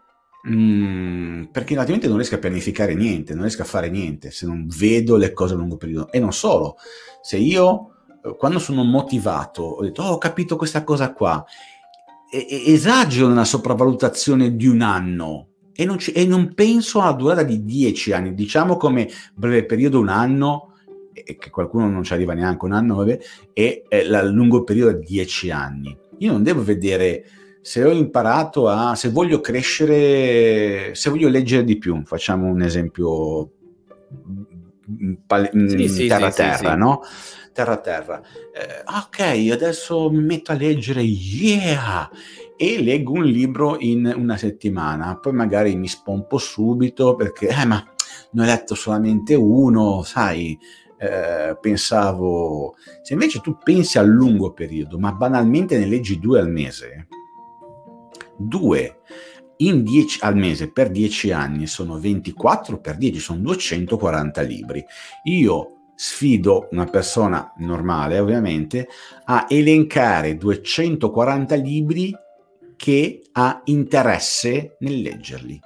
Mm, 0.48 1.46
perché 1.46 1.76
altrimenti 1.76 2.06
non 2.06 2.16
riesco 2.16 2.36
a 2.36 2.38
pianificare 2.38 2.94
niente, 2.94 3.32
non 3.32 3.42
riesco 3.42 3.62
a 3.62 3.66
fare 3.66 3.90
niente 3.90 4.30
se 4.30 4.46
non 4.46 4.66
vedo 4.68 5.16
le 5.16 5.32
cose 5.32 5.54
a 5.54 5.56
lungo 5.56 5.76
periodo. 5.76 6.12
E 6.12 6.20
non 6.20 6.32
solo, 6.32 6.76
se 7.20 7.36
io 7.36 7.97
quando 8.36 8.58
sono 8.58 8.84
motivato, 8.84 9.62
ho 9.62 9.82
detto, 9.82 10.02
oh, 10.02 10.12
ho 10.12 10.18
capito 10.18 10.56
questa 10.56 10.84
cosa 10.84 11.12
qua, 11.12 11.44
e, 12.30 12.72
esagero 12.72 13.28
nella 13.28 13.44
sopravvalutazione 13.44 14.56
di 14.56 14.66
un 14.66 14.82
anno 14.82 15.46
e 15.74 15.84
non, 15.84 15.98
ci, 15.98 16.12
e 16.12 16.26
non 16.26 16.54
penso 16.54 17.00
alla 17.00 17.12
durata 17.12 17.42
di 17.42 17.64
dieci 17.64 18.12
anni, 18.12 18.34
diciamo 18.34 18.76
come 18.76 19.08
breve 19.34 19.64
periodo 19.64 20.00
un 20.00 20.08
anno, 20.08 20.72
e 21.12 21.36
che 21.36 21.50
qualcuno 21.50 21.88
non 21.88 22.02
ci 22.02 22.12
arriva 22.12 22.34
neanche 22.34 22.64
un 22.64 22.72
anno, 22.72 22.96
vabbè, 22.96 23.18
e 23.52 23.84
il 23.90 24.30
lungo 24.32 24.64
periodo 24.64 24.90
è 24.90 24.98
dieci 24.98 25.50
anni. 25.50 25.96
Io 26.18 26.32
non 26.32 26.42
devo 26.42 26.64
vedere 26.64 27.24
se 27.60 27.84
ho 27.84 27.92
imparato 27.92 28.68
a, 28.68 28.94
se 28.94 29.10
voglio 29.10 29.40
crescere, 29.40 30.94
se 30.94 31.10
voglio 31.10 31.28
leggere 31.28 31.64
di 31.64 31.78
più, 31.78 32.02
facciamo 32.04 32.46
un 32.46 32.62
esempio 32.62 33.50
sì, 35.66 35.88
sì, 35.88 36.06
terra 36.06 36.30
sì, 36.30 36.36
terra, 36.36 36.74
no? 36.74 37.02
Terra 37.58 37.72
a 37.72 37.78
terra. 37.78 38.22
Eh, 38.52 38.84
ok, 38.86 39.50
adesso 39.50 40.08
mi 40.10 40.22
metto 40.22 40.52
a 40.52 40.54
leggere, 40.54 41.02
yeah! 41.02 42.08
E 42.56 42.80
leggo 42.80 43.14
un 43.14 43.24
libro 43.24 43.76
in 43.80 44.12
una 44.16 44.36
settimana, 44.36 45.18
poi 45.18 45.32
magari 45.32 45.74
mi 45.74 45.88
spompo 45.88 46.38
subito 46.38 47.16
perché, 47.16 47.48
eh, 47.48 47.64
ma 47.64 47.84
ne 48.32 48.42
ho 48.42 48.44
letto 48.44 48.76
solamente 48.76 49.34
uno, 49.34 50.02
sai, 50.04 50.56
eh, 50.98 51.56
pensavo... 51.60 52.76
Se 53.02 53.14
invece 53.14 53.40
tu 53.40 53.58
pensi 53.58 53.98
a 53.98 54.02
lungo 54.02 54.52
periodo, 54.52 54.98
ma 54.98 55.12
banalmente 55.12 55.78
ne 55.78 55.86
leggi 55.86 56.20
due 56.20 56.38
al 56.38 56.50
mese, 56.50 57.08
due 58.36 59.00
in 59.60 59.82
10 59.82 60.20
al 60.22 60.36
mese 60.36 60.70
per 60.70 60.90
10 60.90 61.32
anni 61.32 61.66
sono 61.66 61.98
24 61.98 62.78
per 62.78 62.96
10, 62.96 63.18
sono 63.18 63.40
240 63.40 64.42
libri. 64.42 64.84
Io 65.24 65.77
sfido 66.00 66.68
una 66.70 66.84
persona 66.84 67.52
normale, 67.56 68.20
ovviamente, 68.20 68.86
a 69.24 69.46
elencare 69.48 70.36
240 70.36 71.56
libri 71.56 72.16
che 72.76 73.22
ha 73.32 73.62
interesse 73.64 74.76
nel 74.78 75.00
leggerli. 75.00 75.60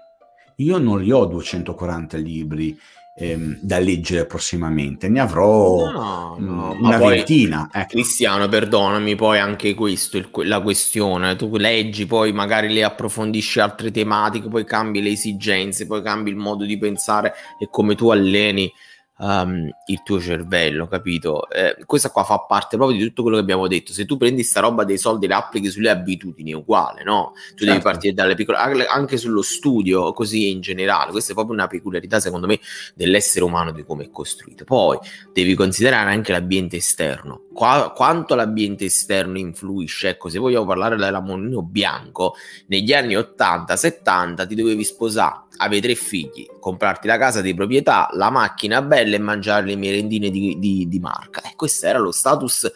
io 0.57 0.79
non 0.79 1.03
li 1.03 1.13
ho 1.13 1.27
240 1.27 2.17
libri 2.17 2.75
ehm, 3.15 3.59
da 3.61 3.79
leggere 3.79 4.25
prossimamente, 4.25 5.11
ne 5.11 5.21
avrò 5.21 5.91
no, 5.91 6.37
no, 6.39 6.77
una 6.81 6.97
ventina. 6.97 7.69
Ecco. 7.71 7.89
Cristiano, 7.89 8.49
perdonami, 8.49 9.15
poi 9.15 9.39
anche 9.39 9.75
questo, 9.75 10.17
il, 10.17 10.31
la 10.45 10.63
questione, 10.63 11.37
tu 11.37 11.55
leggi, 11.59 12.07
poi 12.07 12.33
magari 12.33 12.73
le 12.73 12.85
approfondisci 12.85 13.61
altre 13.61 13.91
tematiche, 13.91 14.49
poi 14.49 14.65
cambi 14.65 15.03
le 15.03 15.11
esigenze, 15.11 15.87
poi 15.87 16.01
cambi 16.01 16.31
il 16.31 16.37
modo 16.37 16.65
di 16.65 16.79
pensare 16.79 17.35
e 17.59 17.69
come 17.71 17.95
tu 17.95 18.09
alleni 18.09 18.73
um, 19.19 19.71
il 19.87 20.03
tuo 20.03 20.21
cervello, 20.21 20.87
capito? 20.87 21.49
Eh, 21.51 21.77
questa 21.85 22.11
qua 22.11 22.25
fa 22.25 22.39
parte 22.41 22.77
proprio 22.77 22.99
di 22.99 23.05
tutto 23.05 23.23
quello 23.23 23.37
che 23.37 23.43
abbiamo 23.43 23.69
detto. 23.69 23.93
Se 23.93 24.05
tu 24.05 24.17
prendi 24.17 24.43
sta 24.43 24.61
roba 24.61 24.85
dei 24.85 24.99
soldi 24.99 25.27
e 25.27 25.29
le 25.29 25.35
applichi 25.35 25.71
sulle 25.71 25.91
abitudini, 25.91 26.53
è 26.53 26.55
uguale, 26.55 27.03
no? 27.03 27.33
Tu 27.35 27.65
certo. 27.65 27.65
devi 27.67 27.81
partire 27.81 28.15
dalle 28.15 28.35
piccole, 28.35 28.59
anche 28.87 29.17
sullo 29.17 29.43
studio, 29.43 30.13
così 30.13 30.51
in 30.51 30.61
generale. 30.61 31.11
Questa 31.11 31.33
è 31.33 31.35
proprio 31.35 31.55
una 31.55 31.67
peculiarità, 31.67 32.21
secondo 32.21 32.47
me, 32.47 32.61
dell'essere 32.95 33.45
umano, 33.45 33.73
di 33.73 33.85
come 33.85 34.05
è 34.05 34.11
costruito. 34.11 34.65
Poi 34.65 34.99
devi 35.33 35.55
considerare 35.55 36.11
anche 36.11 36.33
l'ambiente 36.33 36.77
esterno. 36.77 37.45
Qua, 37.53 37.93
quanto 37.95 38.35
l'ambiente 38.35 38.87
esterno 38.87 39.39
influisce? 39.39 40.11
Ecco, 40.11 40.29
se 40.29 40.39
vogliamo 40.39 40.65
parlare 40.65 40.97
della 40.97 41.21
Monino 41.21 41.63
Bianco, 41.63 42.35
negli 42.67 42.93
anni 42.93 43.15
80-70 43.15 44.47
ti 44.47 44.55
dovevi 44.55 44.85
sposare 44.85 45.41
avevi 45.59 45.81
tre 45.81 45.95
figli, 45.95 46.47
comprarti 46.59 47.07
la 47.07 47.19
casa 47.19 47.41
di 47.41 47.55
proprietà, 47.55 48.09
la 48.13 48.31
macchina 48.31 48.83
bella 48.83 49.15
e 49.15 49.19
mangiare 49.21 49.67
le 49.67 49.77
merendine 49.77 50.31
di, 50.31 50.59
di, 50.59 50.89
di 50.89 50.99
marca. 50.99 51.41
E 51.43 51.55
questo 51.55 51.87
era 51.87 51.99
lo 51.99 52.11
status 52.11 52.71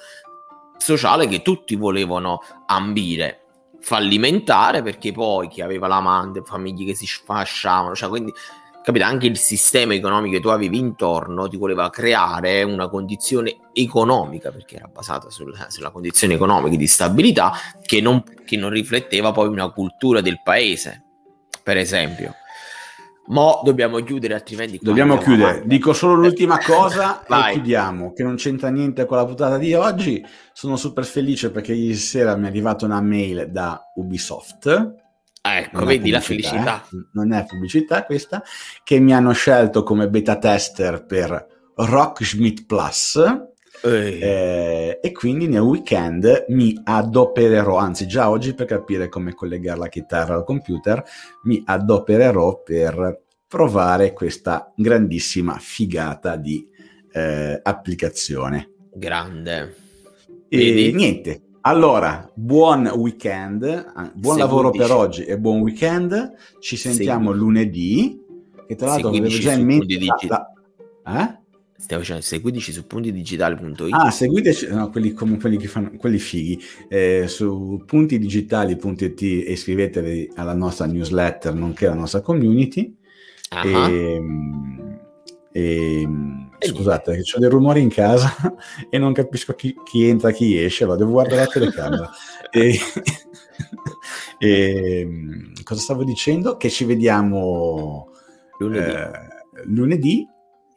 sociale 0.76 1.26
che 1.26 1.42
tutti 1.42 1.74
volevano 1.74 2.40
ambire 2.66 3.40
fallimentare 3.80 4.82
perché 4.82 5.12
poi 5.12 5.46
chi 5.48 5.60
aveva 5.60 5.86
l'amante, 5.86 6.42
famiglie 6.44 6.86
che 6.86 6.94
si 6.96 7.06
sfasciavano, 7.06 7.94
cioè 7.94 8.08
quindi 8.08 8.32
capite 8.86 9.04
anche 9.04 9.26
il 9.26 9.36
sistema 9.36 9.94
economico 9.94 10.36
che 10.36 10.40
tu 10.40 10.46
avevi 10.46 10.78
intorno 10.78 11.48
ti 11.48 11.56
voleva 11.56 11.90
creare 11.90 12.62
una 12.62 12.88
condizione 12.88 13.56
economica 13.72 14.52
perché 14.52 14.76
era 14.76 14.86
basata 14.86 15.28
sulla, 15.28 15.66
sulla 15.70 15.90
condizione 15.90 16.34
economica 16.34 16.76
di 16.76 16.86
stabilità 16.86 17.50
che 17.84 18.00
non, 18.00 18.22
che 18.44 18.56
non 18.56 18.70
rifletteva 18.70 19.32
poi 19.32 19.48
una 19.48 19.72
cultura 19.72 20.20
del 20.20 20.40
paese 20.40 21.02
per 21.64 21.78
esempio 21.78 22.36
Mo 23.28 23.60
dobbiamo 23.64 23.98
chiudere, 24.04 24.34
altrimenti. 24.34 24.78
Dobbiamo 24.80 25.18
chiudere. 25.18 25.50
Avanti. 25.50 25.66
Dico 25.66 25.92
solo 25.92 26.14
l'ultima 26.14 26.58
cosa 26.62 27.26
e 27.26 27.54
chiudiamo, 27.54 28.12
che 28.12 28.22
non 28.22 28.36
c'entra 28.36 28.68
niente 28.68 29.04
con 29.04 29.16
la 29.16 29.26
puntata 29.26 29.58
di 29.58 29.74
oggi. 29.74 30.24
Sono 30.52 30.76
super 30.76 31.04
felice 31.04 31.50
perché 31.50 31.72
ieri 31.72 31.96
sera 31.96 32.36
mi 32.36 32.44
è 32.44 32.50
arrivata 32.50 32.84
una 32.84 33.00
mail 33.00 33.50
da 33.50 33.90
Ubisoft. 33.96 35.05
Ecco, 35.54 35.78
non 35.78 35.86
vedi 35.86 36.10
la 36.10 36.20
felicità. 36.20 36.82
Eh? 36.84 37.06
Non 37.12 37.32
è 37.32 37.44
pubblicità 37.46 38.04
questa, 38.04 38.42
che 38.82 38.98
mi 38.98 39.14
hanno 39.14 39.32
scelto 39.32 39.82
come 39.82 40.08
beta 40.08 40.38
tester 40.38 41.04
per 41.04 41.46
Rock 41.76 42.24
Schmidt 42.24 42.64
Plus 42.66 43.20
eh, 43.82 44.98
e 45.02 45.12
quindi 45.12 45.48
nel 45.48 45.60
weekend 45.60 46.46
mi 46.48 46.78
adopererò, 46.82 47.76
anzi 47.76 48.06
già 48.06 48.30
oggi 48.30 48.54
per 48.54 48.66
capire 48.66 49.08
come 49.08 49.34
collegare 49.34 49.78
la 49.78 49.88
chitarra 49.88 50.34
al 50.34 50.44
computer, 50.44 51.02
mi 51.44 51.62
adopererò 51.64 52.62
per 52.62 53.22
provare 53.46 54.12
questa 54.12 54.72
grandissima 54.74 55.56
figata 55.58 56.36
di 56.36 56.66
eh, 57.12 57.60
applicazione. 57.62 58.70
Grande. 58.92 59.74
E 60.48 60.56
Vedi? 60.56 60.92
niente. 60.92 61.40
Allora, 61.66 62.30
buon 62.32 62.86
weekend, 62.94 63.58
buon 64.14 64.36
Seguici. 64.36 64.38
lavoro 64.38 64.70
per 64.70 64.92
oggi 64.92 65.24
e 65.24 65.36
buon 65.36 65.62
weekend. 65.62 66.34
Ci 66.60 66.76
sentiamo 66.76 67.32
Seguici. 67.32 67.44
lunedì. 67.44 68.24
Che 68.68 68.76
tra 68.76 68.86
l'altro 68.86 69.08
avevo 69.08 69.26
già 69.26 69.50
in 69.50 69.64
mente. 69.64 69.98
La... 70.28 70.52
Eh? 71.06 71.38
Stiamo 71.76 72.02
facendo, 72.04 72.22
seguiteci 72.22 72.70
su 72.70 72.86
puntidigitali.it. 72.86 73.88
Ah, 73.90 74.12
seguiteci, 74.12 74.68
no, 74.68 74.90
quelli, 74.90 75.12
come 75.12 75.38
quelli 75.38 75.56
che 75.56 75.66
fanno, 75.66 75.90
quelli 75.96 76.18
fighi, 76.18 76.62
eh, 76.88 77.24
su 77.26 77.82
puntidigitali.it 77.84 79.22
e 79.22 79.50
iscrivetevi 79.50 80.34
alla 80.36 80.54
nostra 80.54 80.86
newsletter, 80.86 81.52
nonché 81.52 81.86
alla 81.86 81.96
nostra 81.96 82.20
community. 82.20 82.96
Uh-huh. 83.50 83.68
E, 83.68 84.20
e, 85.56 86.06
e 86.58 86.66
scusate, 86.66 87.12
niente. 87.12 87.32
ho 87.34 87.38
dei 87.38 87.48
rumori 87.48 87.80
in 87.80 87.88
casa 87.88 88.30
e 88.90 88.98
non 88.98 89.14
capisco 89.14 89.54
chi, 89.54 89.74
chi 89.84 90.06
entra 90.06 90.28
e 90.28 90.34
chi 90.34 90.62
esce, 90.62 90.84
allora 90.84 90.98
devo 90.98 91.12
guardare 91.12 91.40
la 91.40 91.46
telecamera. 91.46 92.10
e, 92.52 92.78
e, 94.38 95.08
cosa 95.62 95.80
stavo 95.80 96.04
dicendo? 96.04 96.58
Che 96.58 96.68
ci 96.68 96.84
vediamo 96.84 98.10
lunedì. 98.58 98.90
Eh, 98.90 99.10
lunedì 99.64 100.28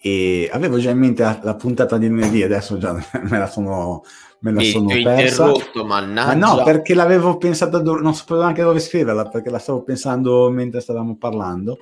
e 0.01 0.49
avevo 0.49 0.77
già 0.77 0.91
in 0.91 0.99
mente 0.99 1.23
la, 1.23 1.37
la, 1.43 1.55
puntata 1.55 1.97
di 1.97 2.07
lunedì, 2.07 2.41
adesso 2.41 2.77
già 2.77 2.93
me 2.93 3.37
la 3.37 3.47
sono, 3.47 4.03
me 4.39 4.53
la 4.53 4.61
sono 4.61 4.87
persa. 5.03 5.51
Ma 5.83 6.33
no, 6.35 6.63
perché 6.63 6.93
l'avevo 6.93 7.35
pensata, 7.35 7.81
non 7.81 8.15
sapevo 8.15 8.39
neanche 8.39 8.61
dove 8.61 8.79
scriverla, 8.79 9.27
perché 9.27 9.49
la 9.49 9.59
stavo 9.59 9.83
pensando 9.83 10.49
mentre 10.49 10.79
stavamo 10.79 11.17
parlando. 11.17 11.79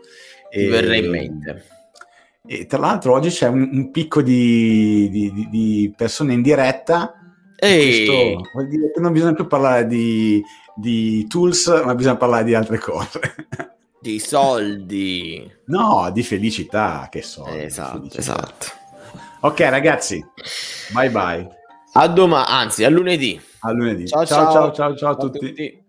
Ti 0.50 0.58
e, 0.58 0.68
verrà 0.68 0.96
in 0.96 1.10
mente. 1.12 1.77
E 2.48 2.66
tra 2.66 2.80
l'altro 2.80 3.14
oggi 3.14 3.30
c'è 3.30 3.48
un, 3.48 3.70
un 3.72 3.92
picco 3.92 4.22
di, 4.22 5.10
di, 5.10 5.48
di, 5.50 5.94
persone 5.96 6.34
in 6.34 6.42
diretta. 6.42 7.14
Questo 7.58 8.14
vuol 8.54 8.68
dire 8.70 8.92
che 8.92 9.00
non 9.00 9.12
bisogna 9.12 9.34
più 9.34 9.48
parlare 9.48 9.86
di, 9.86 10.42
di 10.76 11.28
tools, 11.28 11.68
ma 11.84 11.94
bisogna 11.94 12.16
parlare 12.16 12.46
di 12.46 12.56
altre 12.56 12.78
cose. 12.80 13.20
Di 14.00 14.20
soldi. 14.20 15.52
No, 15.66 16.12
di 16.14 16.22
felicità, 16.22 17.08
che 17.12 17.24
so. 17.24 17.46
Esatto, 17.48 18.16
esatto. 18.16 18.68
Ok 19.42 19.60
ragazzi, 19.62 20.24
bye 20.94 21.10
bye. 21.10 21.48
A 21.94 22.08
domani, 22.08 22.46
anzi 22.48 22.84
a 22.84 22.90
lunedì. 22.90 23.42
A 23.62 23.72
lunedì. 23.72 24.08
ciao, 24.08 24.26
ciao, 24.26 24.52
ciao, 24.52 24.74
ciao, 24.74 24.96
ciao 24.96 25.12
a 25.12 25.16
tutti. 25.16 25.40
tutti. 25.40 25.86